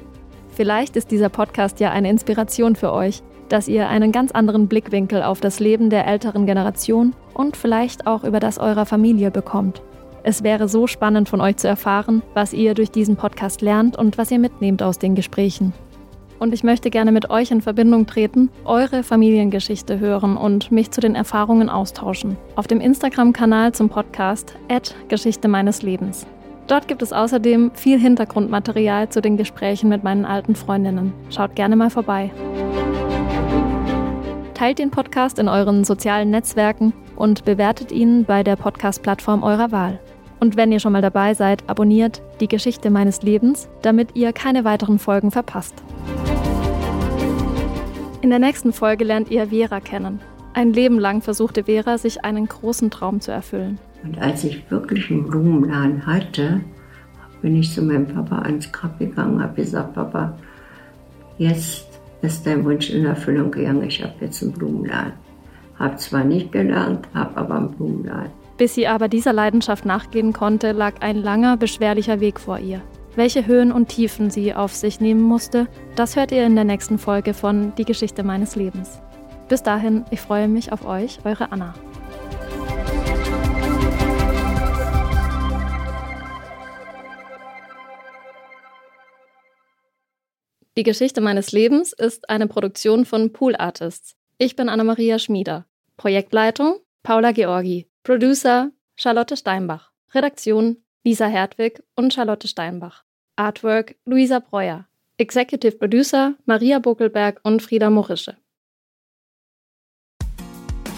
Vielleicht 0.59 0.97
ist 0.97 1.09
dieser 1.09 1.29
Podcast 1.29 1.79
ja 1.79 1.91
eine 1.91 2.09
Inspiration 2.09 2.75
für 2.75 2.91
euch, 2.91 3.23
dass 3.47 3.69
ihr 3.69 3.87
einen 3.87 4.11
ganz 4.11 4.33
anderen 4.33 4.67
Blickwinkel 4.67 5.23
auf 5.23 5.39
das 5.39 5.61
Leben 5.61 5.89
der 5.89 6.05
älteren 6.05 6.45
Generation 6.45 7.15
und 7.33 7.55
vielleicht 7.55 8.07
auch 8.07 8.25
über 8.25 8.41
das 8.41 8.57
eurer 8.57 8.85
Familie 8.85 9.31
bekommt. 9.31 9.81
Es 10.21 10.43
wäre 10.43 10.67
so 10.67 10.85
spannend 10.85 11.29
von 11.29 11.39
euch 11.39 11.55
zu 11.55 11.69
erfahren, 11.69 12.23
was 12.33 12.51
ihr 12.51 12.73
durch 12.73 12.91
diesen 12.91 13.15
Podcast 13.15 13.61
lernt 13.61 13.95
und 13.97 14.17
was 14.17 14.31
ihr 14.31 14.39
mitnehmt 14.39 14.83
aus 14.83 14.99
den 14.99 15.15
Gesprächen. 15.15 15.71
Und 16.39 16.53
ich 16.53 16.65
möchte 16.65 16.89
gerne 16.89 17.13
mit 17.13 17.29
euch 17.29 17.51
in 17.51 17.61
Verbindung 17.61 18.05
treten, 18.05 18.49
eure 18.65 19.03
Familiengeschichte 19.03 19.99
hören 19.99 20.35
und 20.35 20.73
mich 20.73 20.91
zu 20.91 20.99
den 20.99 21.15
Erfahrungen 21.15 21.69
austauschen. 21.69 22.35
Auf 22.57 22.67
dem 22.67 22.81
Instagram-Kanal 22.81 23.71
zum 23.71 23.87
Podcast 23.87 24.55
Geschichte 25.07 25.47
meines 25.47 25.83
Lebens. 25.83 26.27
Dort 26.69 26.87
gibt 26.87 27.01
es 27.01 27.11
außerdem 27.11 27.71
viel 27.73 27.99
Hintergrundmaterial 27.99 29.09
zu 29.09 29.23
den 29.23 29.37
Gesprächen 29.37 29.89
mit 29.89 30.03
meinen 30.03 30.23
alten 30.23 30.53
Freundinnen. 30.53 31.13
Schaut 31.31 31.55
gerne 31.55 31.75
mal 31.75 31.89
vorbei. 31.89 32.29
Teilt 34.53 34.77
den 34.77 34.91
Podcast 34.91 35.39
in 35.39 35.47
euren 35.47 35.83
sozialen 35.83 36.29
Netzwerken 36.29 36.93
und 37.15 37.43
bewertet 37.43 37.91
ihn 37.91 38.23
bei 38.23 38.43
der 38.43 38.55
Podcast-Plattform 38.55 39.41
eurer 39.41 39.71
Wahl. 39.71 39.99
Und 40.39 40.57
wenn 40.57 40.71
ihr 40.71 40.79
schon 40.79 40.93
mal 40.93 41.01
dabei 41.01 41.33
seid, 41.33 41.67
abonniert 41.67 42.21
die 42.39 42.47
Geschichte 42.47 42.91
meines 42.91 43.23
Lebens, 43.23 43.67
damit 43.81 44.15
ihr 44.15 44.31
keine 44.31 44.63
weiteren 44.63 44.99
Folgen 44.99 45.31
verpasst. 45.31 45.73
In 48.21 48.29
der 48.29 48.39
nächsten 48.39 48.73
Folge 48.73 49.05
lernt 49.05 49.31
ihr 49.31 49.47
Vera 49.47 49.79
kennen. 49.79 50.21
Ein 50.53 50.71
Leben 50.73 50.99
lang 50.99 51.23
versuchte 51.23 51.63
Vera, 51.63 51.97
sich 51.97 52.23
einen 52.23 52.47
großen 52.47 52.91
Traum 52.91 53.21
zu 53.21 53.31
erfüllen. 53.31 53.79
Und 54.03 54.17
als 54.19 54.43
ich 54.43 54.69
wirklich 54.69 55.09
einen 55.11 55.27
Blumenladen 55.27 56.05
hatte, 56.05 56.61
bin 57.41 57.55
ich 57.55 57.73
zu 57.73 57.81
meinem 57.81 58.07
Papa 58.07 58.39
ans 58.39 58.71
Grab 58.71 58.99
gegangen 58.99 59.41
habe 59.41 59.55
gesagt, 59.55 59.93
Papa, 59.93 60.37
jetzt 61.37 61.87
ist 62.21 62.45
dein 62.45 62.65
Wunsch 62.65 62.89
in 62.89 63.05
Erfüllung 63.05 63.51
gegangen. 63.51 63.83
Ich 63.83 64.03
habe 64.03 64.13
jetzt 64.21 64.43
einen 64.43 64.51
Blumenladen. 64.51 65.13
Habe 65.77 65.95
zwar 65.95 66.25
nicht 66.25 66.51
gelernt, 66.51 67.07
habe 67.13 67.37
aber 67.37 67.55
einen 67.55 67.71
Blumenladen. 67.71 68.31
Bis 68.57 68.75
sie 68.75 68.87
aber 68.87 69.07
dieser 69.07 69.31
Leidenschaft 69.31 69.85
nachgehen 69.85 70.33
konnte, 70.33 70.73
lag 70.73 70.95
ein 70.99 71.15
langer, 71.15 71.55
beschwerlicher 71.55 72.19
Weg 72.19 72.39
vor 72.39 72.59
ihr. 72.59 72.81
Welche 73.15 73.47
Höhen 73.47 73.71
und 73.71 73.87
Tiefen 73.87 74.29
sie 74.29 74.53
auf 74.53 74.73
sich 74.75 74.99
nehmen 74.99 75.21
musste, 75.21 75.67
das 75.95 76.15
hört 76.15 76.31
ihr 76.31 76.45
in 76.45 76.55
der 76.55 76.65
nächsten 76.65 76.97
Folge 76.97 77.33
von 77.33 77.73
Die 77.77 77.85
Geschichte 77.85 78.23
meines 78.23 78.55
Lebens. 78.55 79.01
Bis 79.47 79.63
dahin, 79.63 80.03
ich 80.11 80.19
freue 80.19 80.47
mich 80.47 80.71
auf 80.73 80.85
euch, 80.85 81.19
eure 81.23 81.51
Anna. 81.51 81.73
Die 90.79 90.83
Geschichte 90.83 91.19
meines 91.19 91.51
Lebens 91.51 91.91
ist 91.91 92.29
eine 92.29 92.47
Produktion 92.47 93.03
von 93.03 93.33
Pool 93.33 93.53
Artists. 93.57 94.15
Ich 94.37 94.55
bin 94.55 94.69
Anna-Maria 94.69 95.19
Schmieder. 95.19 95.65
Projektleitung 95.97 96.77
Paula 97.03 97.33
Georgi. 97.33 97.89
Producer 98.03 98.71
Charlotte 98.95 99.35
Steinbach. 99.35 99.91
Redaktion 100.13 100.77
Lisa 101.03 101.27
Hertwig 101.27 101.83
und 101.97 102.13
Charlotte 102.13 102.47
Steinbach. 102.47 103.03
Artwork 103.35 103.97
Luisa 104.05 104.39
Breuer. 104.39 104.87
Executive 105.17 105.73
Producer 105.73 106.35
Maria 106.45 106.79
Buckelberg 106.79 107.41
und 107.43 107.61
Frieda 107.61 107.89
Morische. 107.89 108.37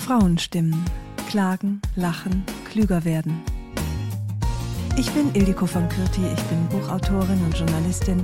Frauenstimmen. 0.05 0.85
Klagen, 1.27 1.81
lachen, 1.95 2.45
klüger 2.69 3.03
werden. 3.03 3.41
Ich 4.95 5.09
bin 5.13 5.33
Ildiko 5.33 5.65
von 5.65 5.89
Kürti, 5.89 6.21
ich 6.31 6.43
bin 6.43 6.69
Buchautorin 6.69 7.41
und 7.45 7.57
Journalistin 7.57 8.23